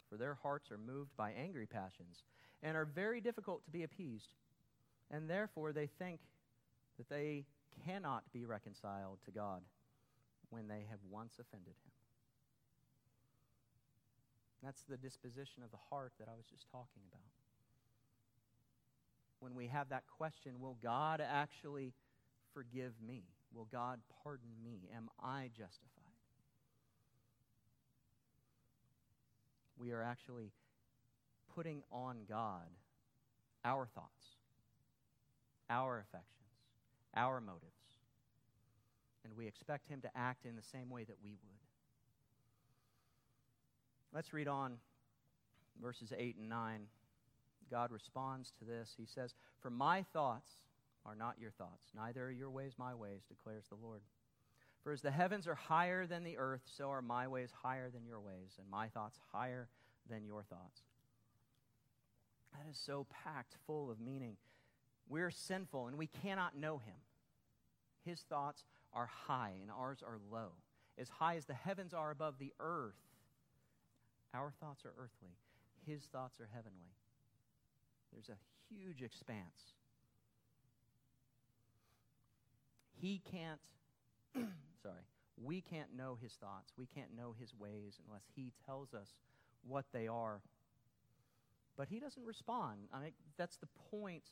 for 0.09 0.17
their 0.17 0.33
hearts 0.33 0.71
are 0.71 0.77
moved 0.77 1.15
by 1.15 1.31
angry 1.31 1.67
passions 1.67 2.23
and 2.63 2.75
are 2.75 2.85
very 2.85 3.21
difficult 3.21 3.63
to 3.65 3.71
be 3.71 3.83
appeased. 3.83 4.33
And 5.11 5.29
therefore, 5.29 5.71
they 5.71 5.87
think 5.99 6.19
that 6.97 7.09
they 7.09 7.45
cannot 7.85 8.23
be 8.33 8.45
reconciled 8.45 9.19
to 9.25 9.31
God 9.31 9.61
when 10.49 10.67
they 10.67 10.85
have 10.89 10.99
once 11.09 11.33
offended 11.39 11.73
Him. 11.85 11.91
That's 14.63 14.81
the 14.89 14.97
disposition 14.97 15.63
of 15.63 15.71
the 15.71 15.77
heart 15.89 16.13
that 16.19 16.27
I 16.27 16.35
was 16.35 16.45
just 16.49 16.65
talking 16.71 17.03
about. 17.07 17.21
When 19.39 19.53
we 19.53 19.67
have 19.67 19.89
that 19.89 20.03
question, 20.17 20.59
will 20.59 20.77
God 20.81 21.21
actually 21.21 21.93
forgive 22.57 22.93
me? 23.05 23.21
Will 23.53 23.67
God 23.71 23.99
pardon 24.23 24.49
me? 24.63 24.89
Am 24.95 25.09
I 25.21 25.51
justified? 25.55 26.03
We 29.77 29.91
are 29.91 30.01
actually 30.01 30.51
putting 31.53 31.83
on 31.91 32.21
God 32.27 32.65
our 33.63 33.85
thoughts, 33.93 34.25
our 35.69 35.99
affections, 35.99 36.49
our 37.15 37.39
motives. 37.39 37.61
And 39.23 39.37
we 39.37 39.45
expect 39.45 39.87
Him 39.87 40.01
to 40.01 40.09
act 40.15 40.47
in 40.47 40.55
the 40.55 40.63
same 40.63 40.89
way 40.89 41.03
that 41.03 41.17
we 41.23 41.29
would. 41.29 41.59
Let's 44.11 44.33
read 44.33 44.47
on 44.47 44.77
verses 45.79 46.11
8 46.17 46.37
and 46.39 46.49
9. 46.49 46.79
God 47.69 47.91
responds 47.91 48.51
to 48.57 48.65
this. 48.65 48.95
He 48.97 49.05
says, 49.05 49.35
For 49.61 49.69
my 49.69 50.03
thoughts 50.11 50.49
are 51.07 51.15
not 51.15 51.39
your 51.39 51.51
thoughts, 51.51 51.91
neither 51.95 52.25
are 52.25 52.31
your 52.31 52.51
ways 52.51 52.73
my 52.77 52.93
ways, 52.93 53.21
declares 53.27 53.65
the 53.69 53.75
Lord. 53.75 54.01
For 54.83 54.91
as 54.91 55.01
the 55.01 55.11
heavens 55.11 55.47
are 55.47 55.55
higher 55.55 56.05
than 56.05 56.23
the 56.23 56.37
earth, 56.37 56.61
so 56.65 56.89
are 56.89 57.01
my 57.01 57.27
ways 57.27 57.49
higher 57.63 57.89
than 57.89 58.05
your 58.05 58.19
ways, 58.19 58.57
and 58.59 58.69
my 58.69 58.87
thoughts 58.89 59.17
higher 59.31 59.69
than 60.09 60.25
your 60.25 60.43
thoughts. 60.43 60.81
That 62.53 62.69
is 62.69 62.77
so 62.77 63.05
packed 63.23 63.55
full 63.65 63.91
of 63.91 63.99
meaning. 63.99 64.37
We're 65.09 65.31
sinful 65.31 65.87
and 65.87 65.97
we 65.97 66.07
cannot 66.07 66.57
know 66.57 66.79
him. 66.79 66.95
His 68.03 68.21
thoughts 68.21 68.63
are 68.93 69.05
high 69.05 69.53
and 69.61 69.71
ours 69.71 70.03
are 70.05 70.17
low. 70.31 70.51
As 70.97 71.09
high 71.09 71.35
as 71.35 71.45
the 71.45 71.53
heavens 71.53 71.93
are 71.93 72.11
above 72.11 72.39
the 72.39 72.53
earth, 72.59 72.95
our 74.33 74.51
thoughts 74.59 74.85
are 74.85 74.93
earthly. 74.97 75.35
His 75.85 76.03
thoughts 76.11 76.39
are 76.39 76.49
heavenly. 76.53 76.95
There's 78.11 78.29
a 78.29 78.73
huge 78.73 79.03
expanse. 79.03 79.75
He 83.01 83.21
can't, 83.31 83.61
sorry, 84.83 85.01
we 85.41 85.61
can't 85.61 85.95
know 85.95 86.17
his 86.21 86.33
thoughts. 86.33 86.73
We 86.77 86.87
can't 86.87 87.15
know 87.15 87.35
his 87.39 87.53
ways 87.57 87.99
unless 88.07 88.23
he 88.35 88.51
tells 88.65 88.93
us 88.93 89.13
what 89.67 89.85
they 89.93 90.07
are. 90.07 90.41
But 91.77 91.87
he 91.89 91.99
doesn't 91.99 92.25
respond. 92.25 92.87
I 92.91 92.99
mean, 92.99 93.11
that's 93.37 93.57
the 93.57 93.67
point 93.91 94.23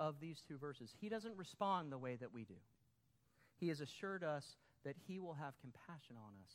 of 0.00 0.20
these 0.20 0.42
two 0.46 0.58
verses. 0.58 0.94
He 1.00 1.08
doesn't 1.08 1.36
respond 1.36 1.92
the 1.92 1.98
way 1.98 2.16
that 2.16 2.32
we 2.32 2.44
do. 2.44 2.54
He 3.60 3.68
has 3.68 3.80
assured 3.80 4.24
us 4.24 4.56
that 4.84 4.96
he 5.06 5.18
will 5.18 5.34
have 5.34 5.54
compassion 5.60 6.16
on 6.16 6.32
us. 6.44 6.52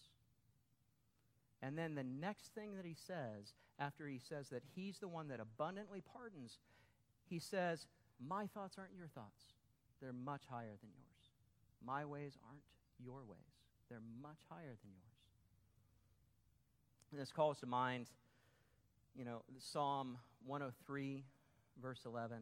And 1.62 1.78
then 1.78 1.96
the 1.96 2.04
next 2.04 2.54
thing 2.54 2.76
that 2.76 2.86
he 2.86 2.96
says, 2.96 3.54
after 3.80 4.08
he 4.08 4.20
says 4.20 4.50
that 4.50 4.64
he's 4.76 5.00
the 5.00 5.08
one 5.08 5.30
that 5.30 5.40
abundantly 5.40 6.02
pardons, 6.02 6.60
he 7.30 7.40
says, 7.40 7.88
My 8.20 8.48
thoughts 8.48 8.76
aren't 8.78 8.96
your 8.98 9.08
thoughts. 9.08 9.54
They're 10.02 10.14
much 10.14 10.44
higher 10.50 10.76
than 10.82 10.90
yours. 10.94 11.13
My 11.86 12.06
ways 12.06 12.38
aren't 12.48 12.64
your 13.04 13.26
ways, 13.26 13.40
they're 13.90 14.02
much 14.22 14.40
higher 14.50 14.76
than 14.82 14.92
yours. 14.92 15.14
And 17.12 17.22
this 17.22 17.32
calls 17.32 17.60
to 17.60 17.66
mind, 17.66 18.08
you 19.16 19.26
know, 19.26 19.44
Psalm 19.60 20.18
103, 20.46 21.24
verse 21.82 22.02
11. 22.06 22.38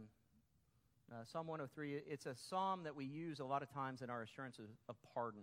Uh, 1.12 1.16
psalm 1.26 1.48
103, 1.48 2.04
it's 2.08 2.26
a 2.26 2.36
psalm 2.36 2.84
that 2.84 2.96
we 2.96 3.04
use 3.04 3.42
a 3.42 3.46
lot 3.46 3.62
of 3.62 3.70
times 3.74 4.02
in 4.02 4.10
our 4.10 4.22
assurances 4.22 4.70
of 4.88 4.96
pardon. 5.14 5.42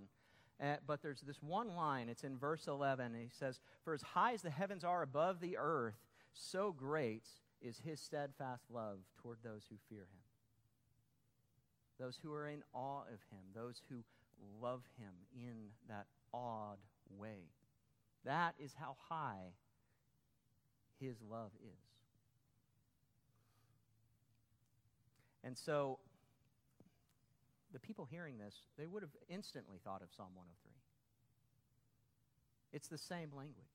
Uh, 0.62 0.76
but 0.87 1.02
there's 1.02 1.20
this 1.20 1.42
one 1.42 1.76
line, 1.76 2.08
it's 2.08 2.24
in 2.24 2.38
verse 2.38 2.66
11, 2.66 3.06
and 3.06 3.16
he 3.16 3.28
says, 3.38 3.61
For 3.84 3.92
as 3.92 4.00
high 4.00 4.32
as 4.32 4.40
the 4.40 4.50
heavens 4.50 4.82
are 4.82 5.02
above 5.02 5.40
the 5.40 5.58
earth, 5.58 5.98
so 6.32 6.72
great 6.72 7.28
is 7.61 7.82
his 7.84 8.00
steadfast 8.00 8.64
love 8.70 8.98
toward 9.20 9.38
those 9.44 9.62
who 9.68 9.76
fear 9.90 10.02
him 10.02 10.27
those 11.98 12.18
who 12.22 12.32
are 12.32 12.48
in 12.48 12.62
awe 12.72 13.02
of 13.02 13.20
him, 13.30 13.40
those 13.54 13.82
who 13.88 13.96
love 14.62 14.82
him 14.98 15.12
in 15.34 15.70
that 15.88 16.06
awed 16.32 16.78
way. 17.16 17.50
That 18.24 18.54
is 18.58 18.72
how 18.78 18.96
high 19.08 19.54
his 21.00 21.16
love 21.28 21.50
is. 21.62 21.80
And 25.44 25.56
so, 25.56 25.98
the 27.72 27.78
people 27.78 28.06
hearing 28.11 28.38
this, 28.38 28.54
they 28.76 28.87
would 28.87 29.02
have 29.02 29.14
instantly 29.28 29.78
thought 29.84 30.02
of 30.02 30.08
Psalm 30.16 30.30
103. 30.34 30.72
It's 32.72 32.88
the 32.88 32.98
same 32.98 33.30
language. 33.34 33.66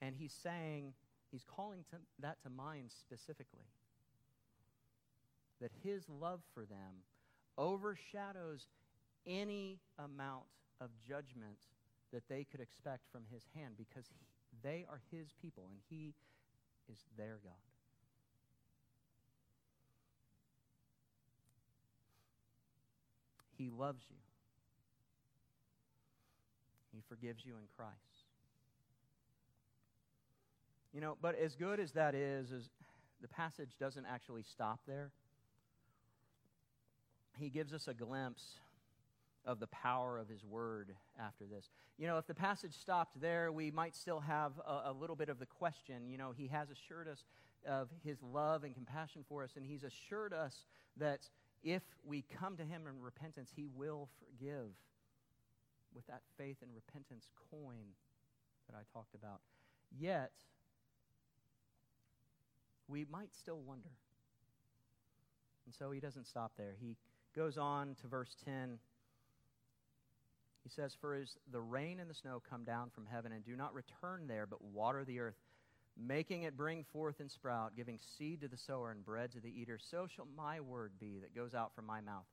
And 0.00 0.16
he's 0.16 0.32
saying, 0.32 0.94
he's 1.30 1.44
calling 1.44 1.84
to, 1.90 1.96
that 2.20 2.42
to 2.42 2.50
mind 2.50 2.90
specifically 2.90 3.66
that 5.62 5.70
his 5.84 6.02
love 6.08 6.40
for 6.52 6.64
them 6.64 7.06
overshadows 7.56 8.66
any 9.26 9.78
amount 9.98 10.44
of 10.80 10.90
judgment 11.08 11.58
that 12.12 12.24
they 12.28 12.44
could 12.50 12.60
expect 12.60 13.02
from 13.12 13.22
his 13.32 13.44
hand 13.54 13.74
because 13.78 14.04
he, 14.08 14.26
they 14.62 14.84
are 14.90 15.00
his 15.10 15.28
people 15.40 15.68
and 15.70 15.78
he 15.88 16.14
is 16.90 16.98
their 17.16 17.38
God. 17.44 17.52
He 23.56 23.70
loves 23.70 24.02
you. 24.10 24.16
He 26.92 27.02
forgives 27.08 27.44
you 27.46 27.52
in 27.52 27.68
Christ. 27.76 27.96
You 30.92 31.00
know, 31.00 31.16
but 31.22 31.38
as 31.38 31.54
good 31.54 31.78
as 31.78 31.92
that 31.92 32.16
is, 32.16 32.50
is 32.50 32.68
the 33.22 33.28
passage 33.28 33.70
doesn't 33.78 34.04
actually 34.04 34.42
stop 34.42 34.80
there 34.88 35.12
he 37.38 37.48
gives 37.48 37.72
us 37.72 37.88
a 37.88 37.94
glimpse 37.94 38.60
of 39.44 39.58
the 39.58 39.66
power 39.68 40.18
of 40.18 40.28
his 40.28 40.44
word 40.44 40.94
after 41.18 41.44
this. 41.44 41.70
You 41.98 42.06
know, 42.06 42.18
if 42.18 42.26
the 42.26 42.34
passage 42.34 42.74
stopped 42.78 43.20
there, 43.20 43.50
we 43.50 43.70
might 43.70 43.96
still 43.96 44.20
have 44.20 44.52
a, 44.66 44.90
a, 44.90 44.92
little 44.92 45.16
bit 45.16 45.28
of 45.28 45.38
the 45.38 45.46
question. 45.46 46.08
You 46.08 46.18
know, 46.18 46.32
he 46.36 46.46
has 46.48 46.68
assured 46.70 47.08
us 47.08 47.24
of 47.66 47.88
his 48.04 48.22
love 48.22 48.64
and 48.64 48.74
compassion 48.74 49.24
for 49.28 49.42
us, 49.42 49.50
and 49.56 49.66
he's 49.66 49.82
assured 49.82 50.32
us 50.32 50.64
that 50.96 51.28
if 51.62 51.82
we 52.04 52.24
come 52.38 52.56
to 52.56 52.64
him 52.64 52.82
in 52.86 53.00
repentance, 53.02 53.50
he 53.54 53.66
will 53.74 54.08
forgive 54.18 54.70
with 55.94 56.06
that 56.06 56.22
faith 56.36 56.56
and 56.62 56.70
repentance 56.74 57.28
coin 57.50 57.94
that 58.68 58.76
I 58.76 58.82
talked 58.92 59.14
about. 59.14 59.40
Yet, 59.98 60.32
we 62.88 63.06
might 63.10 63.34
still 63.34 63.60
wonder. 63.60 63.90
And 65.66 65.74
so 65.74 65.90
he 65.90 66.00
doesn't 66.00 66.26
stop 66.26 66.52
there. 66.56 66.74
He 66.80 66.96
goes 67.34 67.56
on 67.56 67.96
to 68.02 68.06
verse 68.06 68.34
10. 68.44 68.78
He 70.62 70.68
says, 70.68 70.94
For 71.00 71.14
as 71.14 71.36
the 71.50 71.60
rain 71.60 71.98
and 72.00 72.08
the 72.08 72.14
snow 72.14 72.42
come 72.48 72.64
down 72.64 72.90
from 72.90 73.06
heaven 73.06 73.32
and 73.32 73.44
do 73.44 73.56
not 73.56 73.74
return 73.74 74.26
there, 74.28 74.46
but 74.46 74.62
water 74.62 75.04
the 75.04 75.18
earth, 75.20 75.36
making 75.96 76.44
it 76.44 76.56
bring 76.56 76.84
forth 76.92 77.20
and 77.20 77.30
sprout, 77.30 77.76
giving 77.76 77.98
seed 78.16 78.40
to 78.42 78.48
the 78.48 78.56
sower 78.56 78.90
and 78.90 79.04
bread 79.04 79.32
to 79.32 79.40
the 79.40 79.52
eater, 79.60 79.78
so 79.78 80.06
shall 80.06 80.28
my 80.36 80.60
word 80.60 80.92
be 81.00 81.18
that 81.20 81.34
goes 81.34 81.54
out 81.54 81.74
from 81.74 81.86
my 81.86 82.00
mouth. 82.00 82.26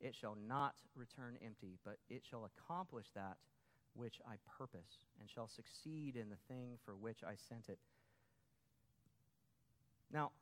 It 0.00 0.14
shall 0.20 0.36
not 0.46 0.74
return 0.94 1.38
empty, 1.44 1.78
but 1.84 1.98
it 2.10 2.22
shall 2.28 2.44
accomplish 2.44 3.06
that 3.14 3.36
which 3.94 4.20
I 4.28 4.34
purpose, 4.58 4.98
and 5.20 5.30
shall 5.30 5.48
succeed 5.48 6.16
in 6.16 6.28
the 6.28 6.36
thing 6.48 6.78
for 6.84 6.94
which 6.94 7.18
I 7.26 7.34
sent 7.48 7.68
it. 7.68 7.78
Now, 10.12 10.32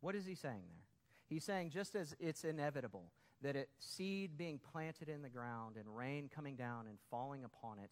what 0.00 0.14
is 0.14 0.26
he 0.26 0.34
saying 0.34 0.62
there? 0.68 0.85
He's 1.28 1.44
saying 1.44 1.70
just 1.70 1.94
as 1.94 2.14
it's 2.20 2.44
inevitable 2.44 3.10
that 3.42 3.56
it, 3.56 3.68
seed 3.78 4.38
being 4.38 4.58
planted 4.72 5.08
in 5.08 5.22
the 5.22 5.28
ground 5.28 5.76
and 5.76 5.96
rain 5.96 6.30
coming 6.32 6.56
down 6.56 6.86
and 6.86 6.98
falling 7.10 7.44
upon 7.44 7.78
it, 7.78 7.90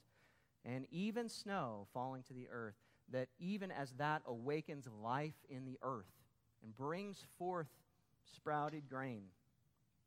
and 0.65 0.87
even 0.91 1.29
snow 1.29 1.87
falling 1.93 2.23
to 2.25 2.33
the 2.33 2.49
earth, 2.51 2.77
that 3.11 3.29
even 3.39 3.71
as 3.71 3.93
that 3.93 4.23
awakens 4.27 4.89
life 5.03 5.35
in 5.49 5.65
the 5.65 5.79
earth 5.83 6.13
and 6.63 6.77
brings 6.77 7.27
forth 7.39 7.69
sprouted 8.35 8.89
grain, 8.89 9.25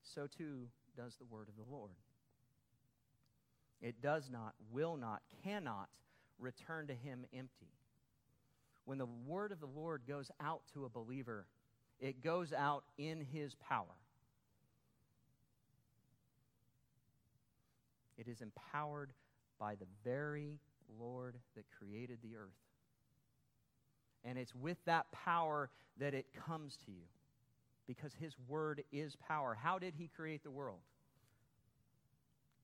so 0.02 0.26
too 0.26 0.68
does 0.96 1.16
the 1.18 1.26
word 1.26 1.48
of 1.48 1.56
the 1.56 1.72
Lord. 1.72 1.92
It 3.82 4.02
does 4.02 4.30
not, 4.32 4.56
will 4.72 4.98
not, 4.98 5.22
cannot 5.44 5.90
return 6.40 6.88
to 6.88 6.96
him 6.96 7.26
empty. 7.32 7.72
When 8.86 8.98
the 8.98 9.06
word 9.06 9.52
of 9.52 9.60
the 9.60 9.68
Lord 9.68 10.04
goes 10.08 10.32
out 10.42 10.62
to 10.74 10.86
a 10.86 10.90
believer, 10.90 11.46
it 12.00 12.24
goes 12.24 12.54
out 12.54 12.84
in 12.98 13.22
his 13.22 13.56
power. 13.56 13.86
It 18.18 18.28
is 18.28 18.42
empowered 18.42 19.12
by 19.60 19.76
the 19.76 19.86
very 20.04 20.60
Lord 21.00 21.36
that 21.56 21.66
created 21.78 22.20
the 22.22 22.36
earth. 22.36 22.50
And 24.24 24.38
it's 24.38 24.54
with 24.54 24.78
that 24.86 25.12
power 25.12 25.70
that 26.00 26.14
it 26.14 26.26
comes 26.48 26.78
to 26.86 26.92
you 26.92 27.04
because 27.88 28.14
his 28.14 28.36
word 28.48 28.84
is 28.92 29.16
power. 29.16 29.58
How 29.60 29.80
did 29.80 29.94
he 29.98 30.10
create 30.14 30.44
the 30.44 30.52
world? 30.52 30.80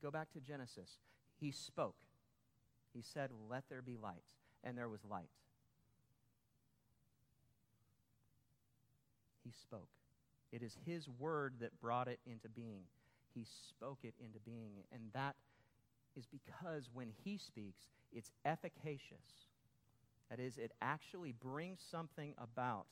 Go 0.01 0.11
back 0.11 0.31
to 0.33 0.39
Genesis. 0.39 0.97
He 1.39 1.51
spoke. 1.51 1.95
He 2.93 3.01
said, 3.01 3.29
Let 3.49 3.63
there 3.69 3.81
be 3.81 3.97
light. 3.97 4.23
And 4.63 4.77
there 4.77 4.89
was 4.89 4.99
light. 5.09 5.29
He 9.43 9.51
spoke. 9.51 9.89
It 10.51 10.61
is 10.61 10.77
his 10.85 11.07
word 11.19 11.55
that 11.61 11.79
brought 11.81 12.07
it 12.07 12.19
into 12.25 12.49
being. 12.49 12.83
He 13.33 13.45
spoke 13.69 13.99
it 14.03 14.13
into 14.23 14.39
being. 14.39 14.83
And 14.91 15.01
that 15.13 15.35
is 16.15 16.25
because 16.27 16.89
when 16.93 17.09
he 17.23 17.37
speaks, 17.37 17.83
it's 18.11 18.31
efficacious. 18.45 19.47
That 20.29 20.39
is, 20.39 20.57
it 20.57 20.71
actually 20.81 21.31
brings 21.31 21.79
something 21.89 22.33
about. 22.37 22.85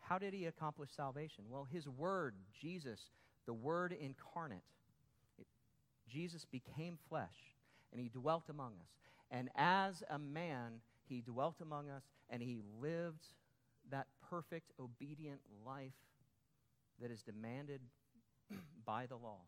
How 0.00 0.18
did 0.18 0.34
he 0.34 0.46
accomplish 0.46 0.90
salvation? 0.94 1.44
Well, 1.48 1.66
his 1.70 1.88
word, 1.88 2.34
Jesus, 2.60 3.00
the 3.46 3.54
word 3.54 3.92
incarnate, 3.92 4.64
it, 5.38 5.46
Jesus 6.08 6.44
became 6.44 6.98
flesh 7.08 7.54
and 7.92 8.00
he 8.00 8.08
dwelt 8.08 8.44
among 8.48 8.72
us. 8.72 8.88
And 9.30 9.48
as 9.56 10.02
a 10.10 10.18
man, 10.18 10.80
he 11.08 11.22
dwelt 11.22 11.56
among 11.62 11.88
us 11.88 12.02
and 12.28 12.42
he 12.42 12.62
lived 12.80 13.24
perfect, 14.32 14.72
obedient 14.80 15.40
life 15.66 15.92
that 17.02 17.10
is 17.10 17.20
demanded 17.20 17.82
by 18.86 19.04
the 19.04 19.16
law. 19.16 19.40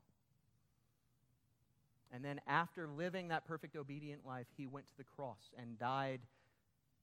And 2.13 2.23
then, 2.23 2.39
after 2.47 2.87
living 2.87 3.29
that 3.29 3.47
perfect, 3.47 3.77
obedient 3.77 4.27
life, 4.27 4.47
he 4.57 4.67
went 4.67 4.87
to 4.89 4.97
the 4.99 5.05
cross 5.05 5.39
and 5.59 5.79
died 5.79 6.21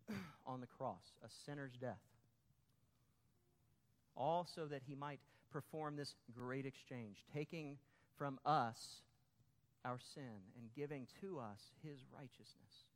on 0.45 0.61
the 0.61 0.67
cross, 0.67 1.01
a 1.25 1.27
sinner's 1.45 1.73
death. 1.81 1.97
All 4.15 4.47
so 4.53 4.67
that 4.67 4.83
he 4.87 4.93
might 4.93 5.19
perform 5.51 5.95
this 5.95 6.13
great 6.37 6.67
exchange, 6.67 7.25
taking 7.33 7.77
from 8.15 8.39
us 8.45 9.01
our 9.83 9.97
sin 10.13 10.45
and 10.55 10.69
giving 10.75 11.07
to 11.21 11.39
us 11.39 11.71
his 11.83 11.97
righteousness. 12.13 12.90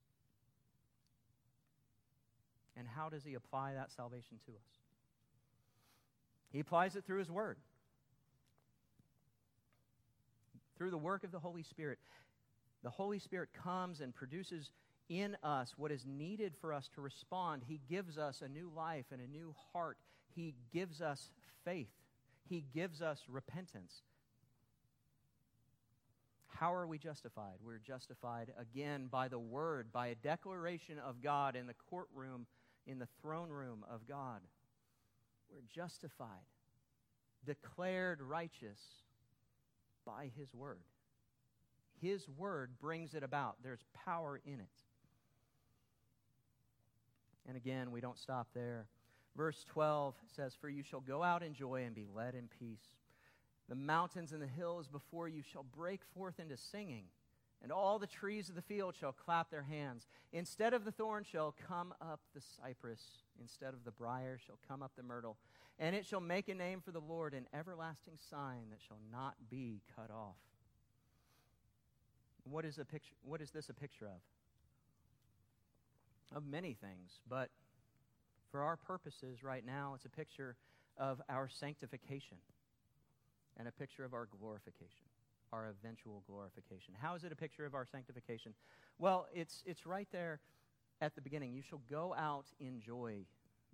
And 2.78 2.88
how 2.88 3.10
does 3.10 3.24
he 3.24 3.36
apply 3.36 3.74
that 3.74 3.92
salvation 3.92 4.38
to 4.46 4.52
us? 4.52 4.80
He 6.52 6.60
applies 6.60 6.96
it 6.96 7.06
through 7.06 7.20
his 7.20 7.32
word 7.32 7.58
through 10.78 10.92
the 10.92 10.98
work 10.98 11.24
of 11.24 11.32
the 11.32 11.40
Holy 11.40 11.64
Spirit, 11.64 12.00
the 12.84 12.90
Holy 12.90 13.20
Spirit 13.20 13.50
comes 13.64 14.02
and 14.02 14.14
produces 14.14 14.72
in 15.10 15.38
us 15.44 15.74
what 15.78 15.92
is 15.92 16.06
needed 16.06 16.54
for 16.60 16.74
us 16.74 16.90
to 16.96 17.02
respond. 17.02 17.64
He 17.66 17.80
gives 17.90 18.18
us 18.18 18.42
a 18.42 18.50
new 18.50 18.72
life 18.76 19.06
and 19.12 19.22
a 19.22 19.28
new 19.28 19.56
heart. 19.74 19.98
He 20.36 20.56
gives 20.74 21.02
us 21.02 21.32
faith. 21.64 21.90
He 22.50 22.66
gives 22.74 23.02
us 23.02 23.22
repentance. 23.30 24.02
How 26.48 26.74
are 26.74 26.88
we 26.88 26.98
justified? 26.98 27.58
We're 27.64 27.80
justified 27.80 28.52
again 28.58 29.08
by 29.12 29.28
the 29.28 29.40
word, 29.40 29.92
by 29.92 30.08
a 30.08 30.16
declaration 30.16 31.00
of 31.00 31.22
God 31.22 31.56
in 31.56 31.68
the 31.68 31.74
courtroom, 31.90 32.46
in 32.86 33.00
the 33.00 33.08
throne 33.22 33.50
room 33.50 33.84
of 33.90 34.08
God. 34.08 34.42
We're 35.52 35.62
justified, 35.74 36.28
declared 37.46 38.22
righteous 38.22 38.80
by 40.06 40.32
His 40.38 40.54
Word. 40.54 40.82
His 42.02 42.28
Word 42.30 42.72
brings 42.80 43.14
it 43.14 43.24
about, 43.24 43.58
there's 43.64 43.84
power 44.06 44.40
in 44.46 44.60
it. 44.60 44.68
And 47.48 47.56
again, 47.56 47.92
we 47.92 48.02
don't 48.02 48.18
stop 48.18 48.48
there. 48.54 48.88
Verse 49.36 49.66
12 49.70 50.16
says, 50.36 50.56
For 50.60 50.70
you 50.70 50.82
shall 50.82 51.02
go 51.02 51.22
out 51.22 51.44
in 51.44 51.54
joy 51.54 51.84
and 51.86 51.94
be 51.94 52.08
led 52.14 52.36
in 52.36 52.50
peace. 52.60 52.96
The 53.70 53.76
mountains 53.76 54.32
and 54.32 54.42
the 54.42 54.48
hills 54.48 54.88
before 54.88 55.28
you 55.28 55.42
shall 55.42 55.64
break 55.64 56.02
forth 56.14 56.40
into 56.40 56.58
singing, 56.58 57.06
and 57.64 57.72
all 57.72 58.00
the 58.00 58.08
trees 58.08 58.50
of 58.50 58.56
the 58.56 58.62
field 58.62 58.96
shall 59.00 59.12
clap 59.12 59.50
their 59.50 59.64
hands. 59.64 60.08
Instead 60.32 60.74
of 60.74 60.86
the 60.86 60.92
thorn 60.92 61.24
shall 61.24 61.56
come 61.68 61.94
up 62.02 62.20
the 62.34 62.42
cypress, 62.62 63.02
instead 63.42 63.74
of 63.74 63.84
the 63.84 63.92
brier 63.92 64.40
shall 64.46 64.60
come 64.68 64.84
up 64.84 64.92
the 64.96 65.04
myrtle 65.04 65.38
and 65.78 65.96
it 65.96 66.06
shall 66.06 66.22
make 66.22 66.48
a 66.48 66.56
name 66.56 66.82
for 66.82 66.92
the 66.92 67.02
Lord, 67.02 67.34
an 67.34 67.48
everlasting 67.54 68.18
sign 68.30 68.70
that 68.70 68.80
shall 68.88 69.00
not 69.12 69.36
be 69.50 69.82
cut 69.96 70.10
off. 70.10 70.38
What 72.50 72.64
is, 72.64 72.78
a 72.78 72.86
picture, 72.86 73.16
what 73.24 73.42
is 73.42 73.52
this 73.52 73.70
a 73.70 73.74
picture 73.74 74.06
of? 74.06 74.22
Of 76.36 76.46
many 76.46 76.74
things, 76.74 77.20
but 77.30 77.50
for 78.52 78.62
our 78.62 78.78
purposes 78.78 79.44
right 79.44 79.66
now, 79.66 79.94
it's 79.96 80.06
a 80.06 80.10
picture 80.10 80.56
of 80.98 81.22
our 81.28 81.50
sanctification 81.50 82.38
and 83.58 83.68
a 83.68 83.72
picture 83.72 84.06
of 84.06 84.14
our 84.14 84.28
glorification, 84.40 85.08
our 85.56 85.68
eventual 85.70 86.24
glorification. 86.28 86.94
How 87.00 87.16
is 87.16 87.24
it 87.24 87.32
a 87.32 87.36
picture 87.36 87.66
of 87.66 87.74
our 87.74 87.86
sanctification? 87.86 88.54
Well, 89.00 89.28
it's, 89.34 89.64
it's 89.66 89.86
right 89.86 90.08
there 90.12 90.42
at 91.02 91.16
the 91.16 91.22
beginning. 91.22 91.54
You 91.54 91.62
shall 91.62 91.82
go 91.90 92.14
out 92.18 92.46
in 92.60 92.82
joy 92.82 93.26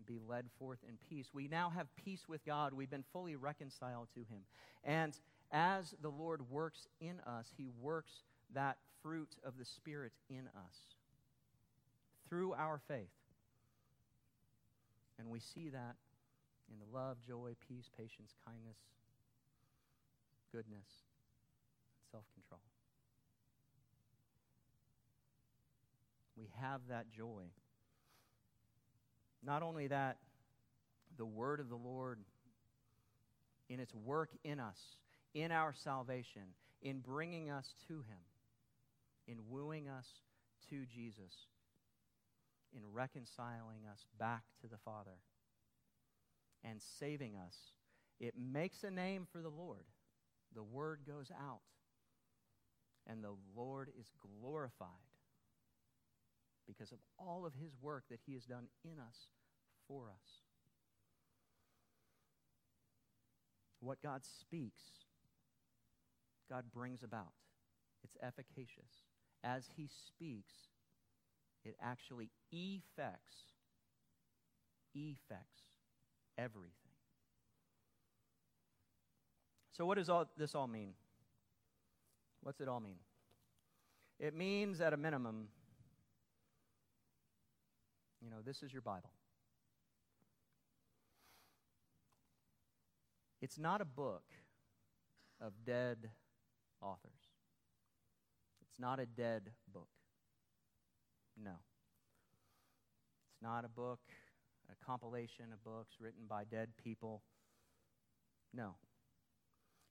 be 0.08 0.20
led 0.28 0.46
forth 0.58 0.80
in 0.88 0.96
peace. 1.10 1.28
We 1.34 1.48
now 1.48 1.70
have 1.70 1.88
peace 1.96 2.28
with 2.28 2.44
God. 2.46 2.74
We've 2.74 2.90
been 2.90 3.04
fully 3.14 3.36
reconciled 3.36 4.08
to 4.16 4.22
Him. 4.22 4.42
And 4.84 5.18
as 5.52 5.94
the 6.02 6.10
Lord 6.10 6.50
works 6.50 6.88
in 7.00 7.20
us, 7.26 7.48
He 7.56 7.70
works 7.80 8.12
that 8.54 8.78
fruit 9.04 9.36
of 9.44 9.58
the 9.58 9.66
Spirit 9.66 10.14
in 10.30 10.48
us 10.56 10.76
through 12.30 12.54
our 12.54 12.80
faith. 12.88 13.10
And 15.20 15.30
we 15.30 15.40
see 15.40 15.70
that 15.70 15.96
in 16.72 16.80
the 16.80 16.98
love, 16.98 17.18
joy, 17.28 17.56
peace, 17.68 17.90
patience, 17.96 18.34
kindness, 18.46 18.78
goodness, 20.52 20.88
self 22.12 22.26
control. 22.34 22.62
We 26.38 26.50
have 26.60 26.82
that 26.90 27.12
joy. 27.12 27.44
Not 29.44 29.64
only 29.64 29.88
that, 29.88 30.18
the 31.18 31.26
word 31.26 31.60
of 31.60 31.70
the 31.70 31.76
Lord 31.76 32.20
in 33.70 33.80
its 33.80 33.94
work 33.96 34.30
in 34.44 34.60
us, 34.60 34.78
in 35.34 35.52
our 35.52 35.74
salvation, 35.84 36.42
in 36.82 37.00
bringing 37.00 37.50
us 37.50 37.74
to 37.88 37.94
Him, 37.94 38.24
in 39.28 39.38
wooing 39.50 39.88
us 39.88 40.06
to 40.70 40.86
Jesus, 40.94 41.34
in 42.76 42.82
reconciling 42.92 43.86
us 43.92 44.06
back 44.20 44.44
to 44.62 44.68
the 44.68 44.78
Father, 44.84 45.18
and 46.64 46.82
saving 47.00 47.36
us. 47.36 47.56
It 48.20 48.36
makes 48.38 48.84
a 48.84 48.92
name 48.92 49.26
for 49.32 49.42
the 49.42 49.50
Lord. 49.50 49.86
The 50.54 50.64
word 50.64 51.00
goes 51.08 51.32
out, 51.32 51.62
and 53.08 53.24
the 53.24 53.36
Lord 53.56 53.90
is 54.00 54.12
glorified 54.42 54.88
because 56.68 56.92
of 56.92 57.00
all 57.18 57.46
of 57.46 57.54
his 57.54 57.74
work 57.82 58.04
that 58.10 58.20
he 58.26 58.34
has 58.34 58.46
done 58.46 58.68
in 58.84 59.00
us, 59.00 59.28
for 59.88 60.10
us. 60.10 60.42
What 63.80 64.02
God 64.02 64.22
speaks, 64.24 64.84
God 66.50 66.66
brings 66.74 67.04
about. 67.04 67.34
It's 68.04 68.16
efficacious. 68.22 69.06
As 69.44 69.70
he 69.76 69.88
speaks, 69.88 70.54
it 71.64 71.76
actually 71.82 72.30
effects, 72.52 73.36
effects 74.94 75.62
everything. 76.38 76.74
So, 79.72 79.86
what 79.86 79.98
does 79.98 80.10
all, 80.10 80.26
this 80.38 80.54
all 80.54 80.68
mean? 80.68 80.94
What's 82.42 82.60
it 82.60 82.68
all 82.68 82.80
mean? 82.80 82.98
It 84.20 84.36
means, 84.36 84.82
at 84.82 84.94
a 84.94 84.98
minimum, 84.98 85.48
you 88.22 88.30
know, 88.30 88.38
this 88.46 88.62
is 88.62 88.72
your 88.72 88.82
Bible. 88.82 89.12
It's 93.42 93.58
not 93.58 93.82
a 93.82 93.86
book 93.86 94.24
of 95.40 95.54
dead 95.66 96.10
authors. 96.82 97.12
It's 98.70 98.80
not 98.80 99.00
a 99.00 99.06
dead 99.06 99.50
book. 99.74 99.90
No. 101.44 101.56
It's 103.32 103.42
not 103.42 103.66
a 103.66 103.70
book, 103.70 104.02
a 104.72 104.86
compilation 104.86 105.46
of 105.52 105.64
books 105.64 105.96
written 106.00 106.28
by 106.30 106.44
dead 106.44 106.70
people. 106.84 107.24
No. 108.54 108.76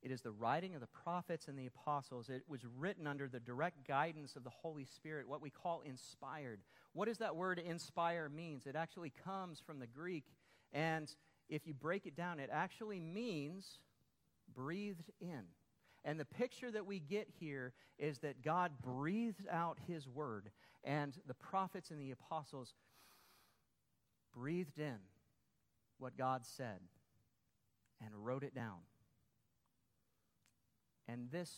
It 0.03 0.11
is 0.11 0.22
the 0.22 0.30
writing 0.30 0.74
of 0.74 0.80
the 0.80 0.86
prophets 0.86 1.48
and 1.48 1.59
the 1.59 1.66
apostles. 1.66 2.30
It 2.30 2.42
was 2.48 2.61
written 2.78 3.07
under 3.07 3.28
the 3.28 3.40
direct 3.40 3.86
guidance 3.86 4.34
of 4.34 4.44
the 4.44 4.51
Holy 4.51 4.84
Spirit, 4.84 5.28
what 5.28 5.42
we 5.42 5.51
call 5.51 5.82
inspired. 5.82 6.61
What 6.94 7.07
does 7.07 7.18
that 7.18 7.36
word 7.36 7.59
inspire 7.59 8.28
means? 8.28 8.66
It 8.66 8.76
actually 8.76 9.12
comes 9.24 9.61
from 9.61 9.78
the 9.78 9.86
Greek 9.86 10.24
and 10.72 11.12
if 11.48 11.66
you 11.66 11.74
break 11.74 12.07
it 12.07 12.16
down, 12.16 12.38
it 12.38 12.51
actually 12.53 13.01
means 13.01 13.78
breathed 14.55 15.11
in. 15.20 15.42
And 16.05 16.18
the 16.18 16.24
picture 16.24 16.70
that 16.70 16.86
we 16.86 17.01
get 17.01 17.28
here 17.40 17.72
is 17.98 18.18
that 18.18 18.42
God 18.42 18.72
breathed 18.82 19.46
out 19.51 19.78
his 19.86 20.09
word, 20.09 20.51
and 20.84 21.12
the 21.26 21.34
prophets 21.34 21.90
and 21.90 22.01
the 22.01 22.12
apostles 22.12 22.74
breathed 24.34 24.78
in 24.78 24.96
what 25.98 26.16
God 26.16 26.46
said 26.46 26.80
and 28.01 28.14
wrote 28.14 28.44
it 28.44 28.55
down. 28.55 28.78
And 31.11 31.30
this, 31.30 31.50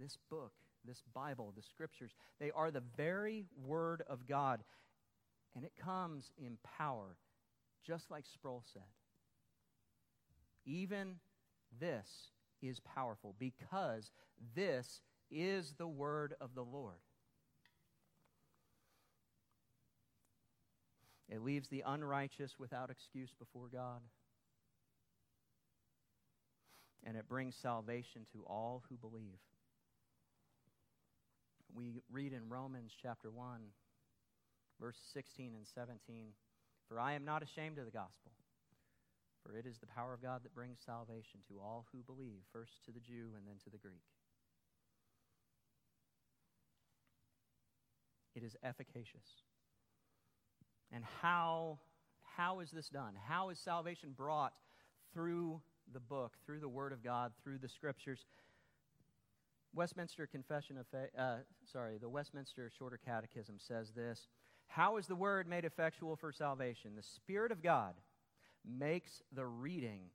this 0.00 0.16
book, 0.30 0.52
this 0.84 1.02
Bible, 1.14 1.52
the 1.56 1.62
scriptures, 1.62 2.12
they 2.40 2.50
are 2.50 2.70
the 2.70 2.82
very 2.96 3.46
word 3.64 4.02
of 4.08 4.26
God. 4.26 4.60
And 5.54 5.64
it 5.64 5.72
comes 5.80 6.32
in 6.36 6.58
power, 6.78 7.16
just 7.86 8.10
like 8.10 8.24
Sproul 8.26 8.64
said. 8.72 8.82
Even 10.64 11.16
this 11.80 12.08
is 12.60 12.80
powerful 12.80 13.34
because 13.38 14.10
this 14.54 15.00
is 15.30 15.74
the 15.78 15.86
word 15.86 16.34
of 16.40 16.54
the 16.54 16.64
Lord. 16.64 16.96
It 21.28 21.42
leaves 21.42 21.68
the 21.68 21.84
unrighteous 21.86 22.58
without 22.58 22.90
excuse 22.90 23.34
before 23.38 23.68
God. 23.72 24.00
And 27.04 27.16
it 27.16 27.28
brings 27.28 27.54
salvation 27.56 28.26
to 28.32 28.42
all 28.46 28.82
who 28.88 28.96
believe. 28.96 29.38
We 31.74 32.02
read 32.10 32.32
in 32.32 32.48
Romans 32.48 32.92
chapter 33.00 33.30
1, 33.30 33.60
verse 34.80 34.96
16 35.12 35.52
and 35.54 35.66
17 35.74 36.32
For 36.88 36.98
I 36.98 37.12
am 37.12 37.24
not 37.24 37.42
ashamed 37.42 37.78
of 37.78 37.84
the 37.84 37.90
gospel 37.90 38.32
for 39.48 39.56
it 39.56 39.66
is 39.66 39.78
the 39.78 39.86
power 39.86 40.12
of 40.12 40.22
God 40.22 40.42
that 40.44 40.54
brings 40.54 40.78
salvation 40.84 41.40
to 41.48 41.58
all 41.60 41.86
who 41.92 42.02
believe, 42.02 42.40
first 42.52 42.84
to 42.84 42.92
the 42.92 43.00
Jew 43.00 43.30
and 43.36 43.46
then 43.46 43.56
to 43.64 43.70
the 43.70 43.78
Greek. 43.78 44.02
It 48.34 48.42
is 48.42 48.56
efficacious. 48.62 49.24
And 50.92 51.02
how, 51.22 51.78
how 52.36 52.60
is 52.60 52.70
this 52.70 52.88
done? 52.88 53.14
How 53.26 53.48
is 53.48 53.58
salvation 53.58 54.12
brought 54.16 54.52
through 55.12 55.60
the 55.92 56.00
book, 56.00 56.32
through 56.44 56.60
the 56.60 56.68
Word 56.68 56.92
of 56.92 57.02
God, 57.02 57.32
through 57.42 57.58
the 57.58 57.68
Scriptures? 57.68 58.24
Westminster 59.74 60.26
Confession 60.26 60.78
of 60.78 60.86
Faith, 60.88 61.10
uh, 61.18 61.36
sorry, 61.70 61.98
the 61.98 62.08
Westminster 62.08 62.70
Shorter 62.76 62.98
Catechism 63.04 63.56
says 63.58 63.92
this 63.94 64.28
How 64.66 64.96
is 64.96 65.06
the 65.06 65.16
Word 65.16 65.46
made 65.46 65.64
effectual 65.64 66.16
for 66.16 66.32
salvation? 66.32 66.92
The 66.96 67.02
Spirit 67.02 67.52
of 67.52 67.62
God 67.62 67.94
makes 68.64 69.22
the 69.32 69.46
reading, 69.46 70.10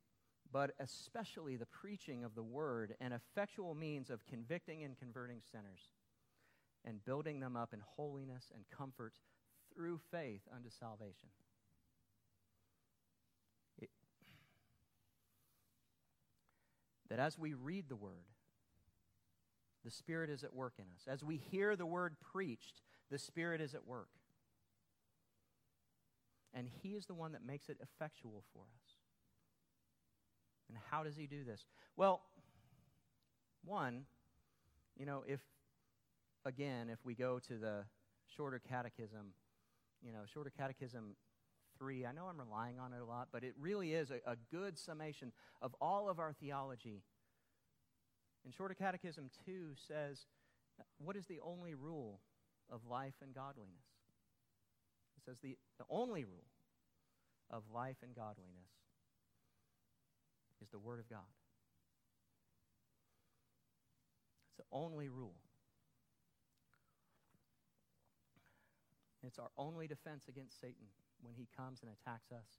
but 0.52 0.72
especially 0.78 1.56
the 1.56 1.66
preaching 1.66 2.24
of 2.24 2.34
the 2.34 2.42
word, 2.42 2.94
an 3.00 3.12
effectual 3.12 3.74
means 3.74 4.10
of 4.10 4.26
convicting 4.26 4.82
and 4.84 4.98
converting 4.98 5.40
sinners 5.50 5.90
and 6.84 7.04
building 7.04 7.40
them 7.40 7.56
up 7.56 7.72
in 7.72 7.80
holiness 7.96 8.52
and 8.54 8.64
comfort 8.76 9.14
through 9.74 9.98
faith 10.10 10.42
unto 10.54 10.70
salvation. 10.70 11.30
That 17.14 17.22
as 17.22 17.38
we 17.38 17.54
read 17.54 17.88
the 17.88 17.94
word, 17.94 18.26
the 19.84 19.90
Spirit 19.90 20.30
is 20.30 20.42
at 20.42 20.52
work 20.52 20.72
in 20.78 20.86
us. 20.96 21.06
As 21.06 21.22
we 21.22 21.36
hear 21.36 21.76
the 21.76 21.86
word 21.86 22.16
preached, 22.20 22.82
the 23.08 23.20
Spirit 23.20 23.60
is 23.60 23.72
at 23.72 23.86
work 23.86 24.08
and 26.52 26.68
He 26.82 26.90
is 26.90 27.06
the 27.06 27.14
one 27.14 27.30
that 27.32 27.46
makes 27.46 27.68
it 27.68 27.78
effectual 27.80 28.42
for 28.52 28.62
us. 28.62 28.96
And 30.68 30.76
how 30.90 31.04
does 31.04 31.16
He 31.16 31.28
do 31.28 31.44
this? 31.44 31.66
Well, 31.96 32.22
one, 33.64 34.06
you 34.96 35.06
know, 35.06 35.22
if, 35.24 35.40
again, 36.44 36.88
if 36.90 36.98
we 37.04 37.14
go 37.14 37.38
to 37.46 37.58
the 37.58 37.84
shorter 38.36 38.60
catechism, 38.68 39.34
you 40.02 40.12
know, 40.12 40.22
shorter 40.32 40.50
catechism 40.50 41.14
3, 41.78 42.06
I 42.06 42.12
know 42.12 42.26
I'm 42.26 42.38
relying 42.38 42.78
on 42.78 42.92
it 42.92 43.00
a 43.00 43.04
lot, 43.04 43.28
but 43.32 43.44
it 43.44 43.54
really 43.58 43.94
is 43.94 44.10
a, 44.10 44.20
a 44.30 44.36
good 44.50 44.78
summation 44.78 45.32
of 45.62 45.74
all 45.80 46.08
of 46.08 46.18
our 46.18 46.32
theology. 46.32 47.02
And 48.44 48.52
shorter 48.54 48.74
catechism 48.74 49.30
2 49.46 49.70
says, 49.88 50.26
what 50.98 51.16
is 51.16 51.26
the 51.26 51.40
only 51.44 51.74
rule 51.74 52.20
of 52.70 52.80
life 52.88 53.14
and 53.22 53.34
godliness? 53.34 53.86
It 55.16 55.24
says 55.24 55.36
the, 55.42 55.56
the 55.78 55.84
only 55.88 56.24
rule 56.24 56.44
of 57.50 57.62
life 57.72 57.96
and 58.02 58.14
godliness 58.14 58.68
is 60.62 60.68
the 60.70 60.78
Word 60.78 61.00
of 61.00 61.08
God. 61.08 61.20
It's 64.48 64.58
the 64.58 64.76
only 64.76 65.08
rule. 65.08 65.34
It's 69.26 69.38
our 69.38 69.50
only 69.56 69.86
defense 69.86 70.24
against 70.28 70.60
Satan 70.60 70.86
when 71.24 71.34
he 71.34 71.48
comes 71.56 71.82
and 71.82 71.90
attacks 71.90 72.30
us, 72.32 72.58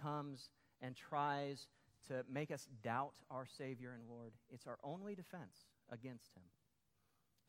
comes 0.00 0.50
and 0.80 0.94
tries 0.94 1.68
to 2.08 2.24
make 2.30 2.50
us 2.50 2.68
doubt 2.82 3.14
our 3.30 3.46
Savior 3.46 3.92
and 3.92 4.08
Lord. 4.08 4.32
It's 4.50 4.66
our 4.66 4.78
only 4.84 5.14
defense 5.14 5.66
against 5.90 6.34
him. 6.34 6.42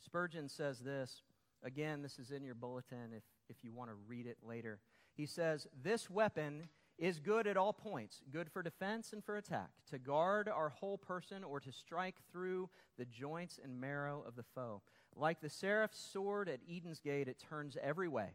Spurgeon 0.04 0.50
says 0.50 0.80
this. 0.80 1.24
Again, 1.64 2.02
this 2.02 2.20
is 2.20 2.32
in 2.32 2.44
your 2.44 2.56
bulletin 2.56 3.12
if 3.16 3.24
if 3.50 3.64
you 3.64 3.74
want 3.74 3.90
to 3.90 3.96
read 4.08 4.26
it 4.26 4.38
later. 4.44 4.80
He 5.14 5.26
says, 5.26 5.68
This 5.84 6.10
weapon 6.10 6.70
is 6.98 7.20
good 7.20 7.48
at 7.48 7.58
all 7.58 7.74
points, 7.74 8.22
good 8.32 8.50
for 8.50 8.64
defense 8.64 9.14
and 9.14 9.24
for 9.24 9.38
attack, 9.38 9.70
to 9.92 10.00
guard 10.00 10.50
our 10.50 10.70
whole 10.70 10.98
person 10.98 11.44
or 11.44 11.60
to 11.60 11.72
strike 11.72 12.16
through 12.32 12.70
the 12.98 13.06
joints 13.06 13.60
and 13.64 13.80
marrow 13.80 14.24
of 14.28 14.36
the 14.36 14.46
foe. 14.56 14.82
Like 15.16 15.42
the 15.42 15.50
seraph's 15.50 16.00
sword 16.00 16.50
at 16.50 16.60
Eden's 16.70 17.00
gate, 17.00 17.28
it 17.28 17.40
turns 17.40 17.78
every 17.82 18.08
way. 18.08 18.30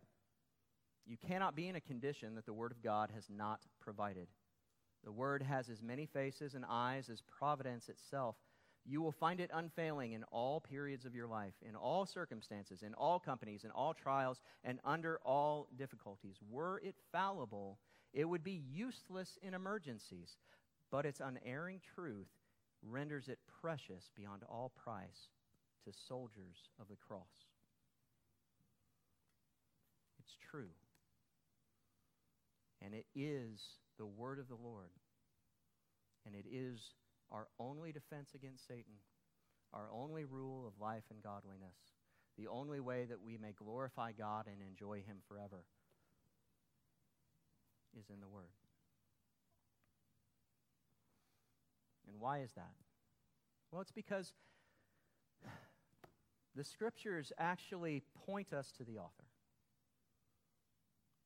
You 1.07 1.17
cannot 1.17 1.57
be 1.57 1.69
in 1.69 1.77
a 1.77 1.81
condition 1.81 2.35
that 2.37 2.47
the 2.47 2.53
Word 2.53 2.73
of 2.73 2.83
God 2.83 3.11
has 3.15 3.25
not 3.29 3.61
provided. 3.81 4.29
The 5.05 5.13
Word 5.13 5.43
has 5.43 5.69
as 5.69 5.83
many 5.83 6.07
faces 6.07 6.55
and 6.55 6.65
eyes 6.69 7.09
as 7.09 7.23
providence 7.23 7.89
itself. 7.89 8.37
You 8.85 9.01
will 9.01 9.13
find 9.13 9.41
it 9.41 9.51
unfailing 9.53 10.13
in 10.13 10.25
all 10.25 10.61
periods 10.61 11.05
of 11.05 11.15
your 11.15 11.27
life, 11.27 11.55
in 11.69 11.77
all 11.77 12.05
circumstances, 12.05 12.83
in 12.83 12.95
all 12.95 13.19
companies, 13.19 13.65
in 13.65 13.71
all 13.71 13.95
trials, 13.95 14.41
and 14.65 14.81
under 14.85 15.19
all 15.25 15.69
difficulties. 15.77 16.37
Were 16.51 16.81
it 16.85 16.97
fallible, 17.13 17.79
it 18.13 18.25
would 18.25 18.43
be 18.43 18.63
useless 18.73 19.39
in 19.43 19.55
emergencies, 19.55 20.37
but 20.91 21.07
its 21.07 21.21
unerring 21.21 21.81
truth 21.95 22.29
renders 22.83 23.29
it 23.29 23.39
precious 23.61 24.11
beyond 24.17 24.43
all 24.49 24.73
price 24.83 25.29
to 25.85 25.93
soldiers 26.09 26.69
of 26.81 26.89
the 26.89 26.97
cross. 26.97 27.47
It's 30.19 30.37
true. 30.51 30.71
And 32.85 32.95
it 32.95 33.07
is 33.15 33.61
the 33.99 34.07
word 34.07 34.39
of 34.39 34.49
the 34.49 34.57
Lord. 34.57 34.91
And 36.27 36.35
it 36.35 36.47
is 36.51 36.81
our 37.31 37.47
only 37.59 37.93
defense 37.93 38.31
against 38.35 38.67
Satan, 38.67 38.95
our 39.73 39.89
only 39.93 40.25
rule 40.25 40.67
of 40.67 40.81
life 40.81 41.05
and 41.11 41.23
godliness, 41.23 41.77
the 42.37 42.49
only 42.49 42.81
way 42.81 43.05
that 43.09 43.23
we 43.23 43.39
may 43.39 43.53
glorify 43.53 44.13
God 44.13 44.47
and 44.47 44.57
enjoy 44.67 44.97
Him 44.97 45.19
forever 45.29 45.65
is 47.99 48.11
in 48.11 48.21
the 48.21 48.29
Word. 48.29 48.53
And 52.09 52.21
why 52.21 52.41
is 52.41 52.53
that? 52.53 52.75
Well, 53.71 53.81
it's 53.81 53.93
because 53.93 54.33
the 56.55 56.65
scriptures 56.65 57.33
actually 57.39 58.03
point 58.27 58.53
us 58.53 58.71
to 58.77 58.85
the 58.85 58.99
author. 58.99 59.25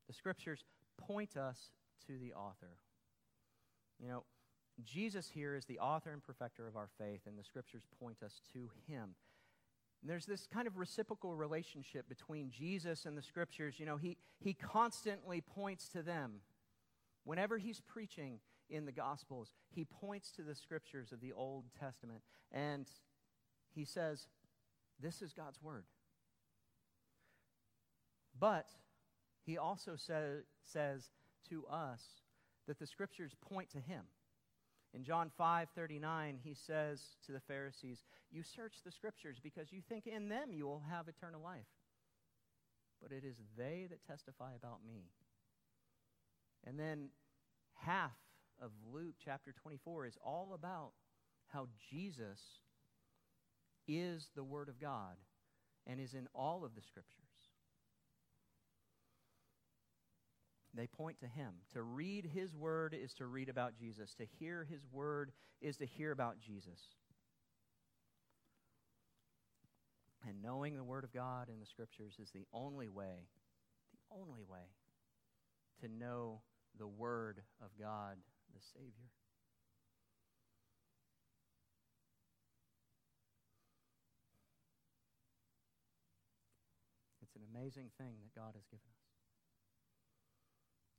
The 0.06 0.14
scriptures 0.14 0.64
point 0.98 1.36
us 1.36 1.70
to 2.06 2.18
the 2.18 2.32
author. 2.34 2.78
You 4.00 4.08
know, 4.08 4.24
Jesus 4.84 5.30
here 5.30 5.54
is 5.54 5.64
the 5.64 5.78
author 5.78 6.12
and 6.12 6.22
perfecter 6.22 6.66
of 6.66 6.76
our 6.76 6.88
faith, 6.98 7.22
and 7.26 7.38
the 7.38 7.44
scriptures 7.44 7.82
point 7.98 8.22
us 8.22 8.40
to 8.52 8.70
him. 8.86 9.14
And 10.02 10.10
there's 10.10 10.26
this 10.26 10.46
kind 10.46 10.66
of 10.66 10.76
reciprocal 10.76 11.34
relationship 11.34 12.08
between 12.08 12.50
Jesus 12.50 13.06
and 13.06 13.16
the 13.16 13.22
scriptures. 13.22 13.76
You 13.78 13.86
know, 13.86 13.96
he, 13.96 14.18
he 14.38 14.52
constantly 14.52 15.40
points 15.40 15.88
to 15.88 16.02
them. 16.02 16.40
Whenever 17.24 17.58
he's 17.58 17.80
preaching 17.80 18.38
in 18.68 18.84
the 18.84 18.92
Gospels, 18.92 19.52
he 19.70 19.84
points 19.84 20.30
to 20.32 20.42
the 20.42 20.54
scriptures 20.54 21.12
of 21.12 21.20
the 21.20 21.32
Old 21.32 21.64
Testament 21.78 22.20
and 22.52 22.86
he 23.74 23.84
says, 23.84 24.28
This 25.00 25.22
is 25.22 25.32
God's 25.32 25.62
word. 25.62 25.84
But 28.38 28.68
he 29.46 29.56
also 29.56 29.92
say, 29.96 30.40
says 30.64 31.08
to 31.48 31.64
us 31.66 32.00
that 32.66 32.80
the 32.80 32.86
scriptures 32.86 33.32
point 33.48 33.70
to 33.70 33.78
him. 33.78 34.02
In 34.92 35.04
John 35.04 35.30
5 35.38 35.68
39, 35.74 36.38
he 36.42 36.54
says 36.54 37.00
to 37.26 37.32
the 37.32 37.40
Pharisees, 37.40 38.02
You 38.30 38.42
search 38.42 38.74
the 38.84 38.90
scriptures 38.90 39.38
because 39.42 39.72
you 39.72 39.82
think 39.88 40.06
in 40.06 40.28
them 40.28 40.52
you 40.52 40.66
will 40.66 40.82
have 40.90 41.06
eternal 41.06 41.40
life. 41.40 41.66
But 43.00 43.12
it 43.12 43.24
is 43.24 43.36
they 43.56 43.86
that 43.90 44.06
testify 44.06 44.54
about 44.56 44.78
me. 44.86 45.10
And 46.64 46.78
then 46.78 47.10
half 47.74 48.16
of 48.60 48.70
Luke 48.92 49.14
chapter 49.24 49.52
24 49.62 50.06
is 50.06 50.18
all 50.24 50.52
about 50.54 50.92
how 51.48 51.68
Jesus 51.90 52.40
is 53.86 54.28
the 54.34 54.42
Word 54.42 54.68
of 54.68 54.80
God 54.80 55.16
and 55.86 56.00
is 56.00 56.14
in 56.14 56.26
all 56.34 56.64
of 56.64 56.74
the 56.74 56.82
scriptures. 56.82 57.25
They 60.76 60.86
point 60.86 61.20
to 61.20 61.26
him. 61.26 61.54
To 61.72 61.82
read 61.82 62.26
his 62.26 62.54
word 62.54 62.94
is 62.94 63.14
to 63.14 63.26
read 63.26 63.48
about 63.48 63.74
Jesus. 63.78 64.14
To 64.14 64.26
hear 64.38 64.66
his 64.68 64.82
word 64.92 65.32
is 65.62 65.78
to 65.78 65.86
hear 65.86 66.12
about 66.12 66.38
Jesus. 66.38 66.78
And 70.28 70.42
knowing 70.42 70.76
the 70.76 70.84
word 70.84 71.04
of 71.04 71.14
God 71.14 71.48
in 71.48 71.60
the 71.60 71.66
scriptures 71.66 72.16
is 72.20 72.30
the 72.30 72.44
only 72.52 72.88
way, 72.88 73.28
the 73.92 74.16
only 74.20 74.42
way 74.42 74.68
to 75.80 75.88
know 75.88 76.40
the 76.78 76.86
word 76.86 77.40
of 77.62 77.70
God, 77.80 78.16
the 78.52 78.60
Savior. 78.74 79.08
It's 87.22 87.34
an 87.36 87.42
amazing 87.54 87.90
thing 87.96 88.16
that 88.22 88.38
God 88.38 88.52
has 88.54 88.64
given 88.66 88.84
us 88.90 88.95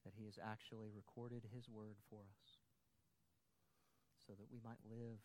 that 0.07 0.13
He 0.15 0.23
has 0.23 0.39
actually 0.39 0.87
recorded 0.95 1.43
His 1.53 1.67
word 1.67 1.97
for 2.09 2.21
us 2.21 2.55
so 4.25 4.31
that 4.39 4.47
we 4.49 4.59
might 4.63 4.79
live. 4.89 5.19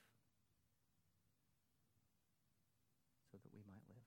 So 3.30 3.38
that 3.38 3.54
we 3.54 3.62
might 3.64 3.86
live. 3.86 4.02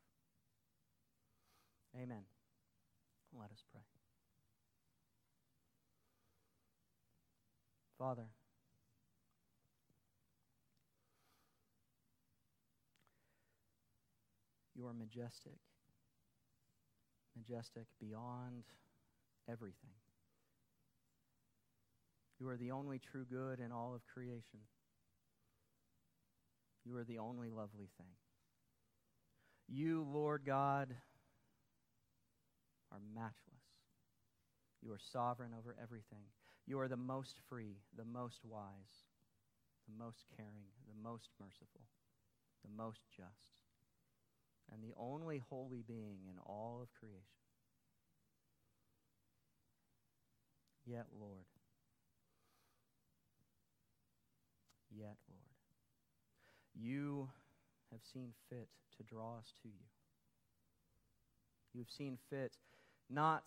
Amen. 2.03 2.23
Let 3.34 3.51
us 3.51 3.63
pray. 3.71 3.82
Father, 7.97 8.28
you 14.76 14.86
are 14.88 14.93
majestic, 14.93 15.53
majestic 17.38 17.86
beyond 17.97 18.65
everything. 19.47 19.95
You 22.40 22.50
are 22.50 22.58
the 22.58 22.72
only 22.72 23.00
true 23.00 23.26
good 23.30 23.60
in 23.60 23.72
all 23.72 23.94
of 23.96 24.02
creation. 24.14 24.60
You 26.86 26.96
are 26.98 27.04
the 27.04 27.20
only 27.20 27.50
lovely 27.50 27.90
thing. 27.98 28.14
You, 29.68 30.06
Lord 30.12 30.44
God, 30.46 30.94
are 32.92 33.00
matchless. 33.16 33.64
You 34.84 34.92
are 34.92 35.00
sovereign 35.12 35.52
over 35.58 35.76
everything. 35.82 36.26
You 36.68 36.80
are 36.80 36.88
the 36.88 36.98
most 36.98 37.40
free, 37.50 37.78
the 37.98 38.06
most 38.06 38.42
wise, 38.44 39.06
the 39.88 40.04
most 40.04 40.26
caring, 40.36 40.70
the 40.88 41.10
most 41.10 41.30
merciful, 41.40 41.82
the 42.64 42.72
most 42.76 43.02
just, 43.16 43.54
and 44.72 44.84
the 44.84 44.94
only 44.98 45.42
holy 45.50 45.84
being 45.88 46.20
in 46.30 46.38
all 46.46 46.80
of 46.82 46.90
creation. 47.00 47.22
Yet, 50.86 51.06
Lord, 51.20 51.46
yet, 54.98 55.16
Lord. 55.30 55.46
You 56.76 57.30
have 57.91 58.02
seen 58.14 58.34
fit 58.50 58.68
to 58.98 59.04
draw 59.04 59.38
us 59.38 59.54
to 59.62 59.68
you. 59.68 59.86
You 61.74 61.82
have 61.82 61.91
seen 61.91 62.18
fit 62.30 62.54
not 63.10 63.43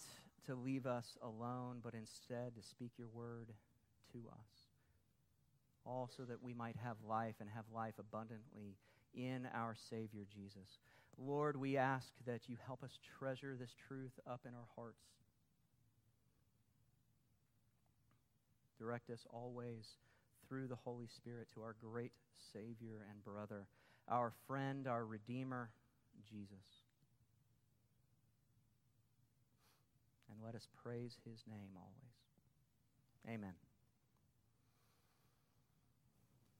to 0.46 0.54
leave 0.54 0.86
us 0.86 1.16
alone, 1.22 1.80
but 1.82 1.94
instead 1.94 2.54
to 2.56 2.62
speak 2.62 2.92
your 2.96 3.08
word 3.08 3.48
to 4.12 4.18
us. 4.30 4.48
All 5.84 6.10
so 6.14 6.24
that 6.24 6.42
we 6.42 6.54
might 6.54 6.76
have 6.76 6.96
life 7.06 7.36
and 7.40 7.48
have 7.54 7.64
life 7.74 7.94
abundantly 7.98 8.76
in 9.14 9.48
our 9.54 9.74
Savior 9.88 10.24
Jesus. 10.32 10.78
Lord, 11.16 11.56
we 11.56 11.76
ask 11.76 12.08
that 12.26 12.48
you 12.48 12.56
help 12.66 12.82
us 12.84 12.98
treasure 13.18 13.56
this 13.58 13.74
truth 13.88 14.12
up 14.26 14.40
in 14.46 14.54
our 14.54 14.68
hearts. 14.76 15.02
Direct 18.78 19.10
us 19.10 19.26
always 19.32 19.96
through 20.48 20.68
the 20.68 20.76
Holy 20.76 21.06
Spirit 21.06 21.48
to 21.54 21.62
our 21.62 21.74
great 21.80 22.12
Savior 22.52 23.06
and 23.10 23.22
brother, 23.24 23.66
our 24.08 24.32
friend, 24.46 24.86
our 24.86 25.04
Redeemer, 25.04 25.70
Jesus. 26.28 26.82
And 30.30 30.38
let 30.44 30.54
us 30.54 30.68
praise 30.82 31.16
his 31.24 31.44
name 31.48 31.70
always. 31.76 33.36
Amen. 33.36 33.67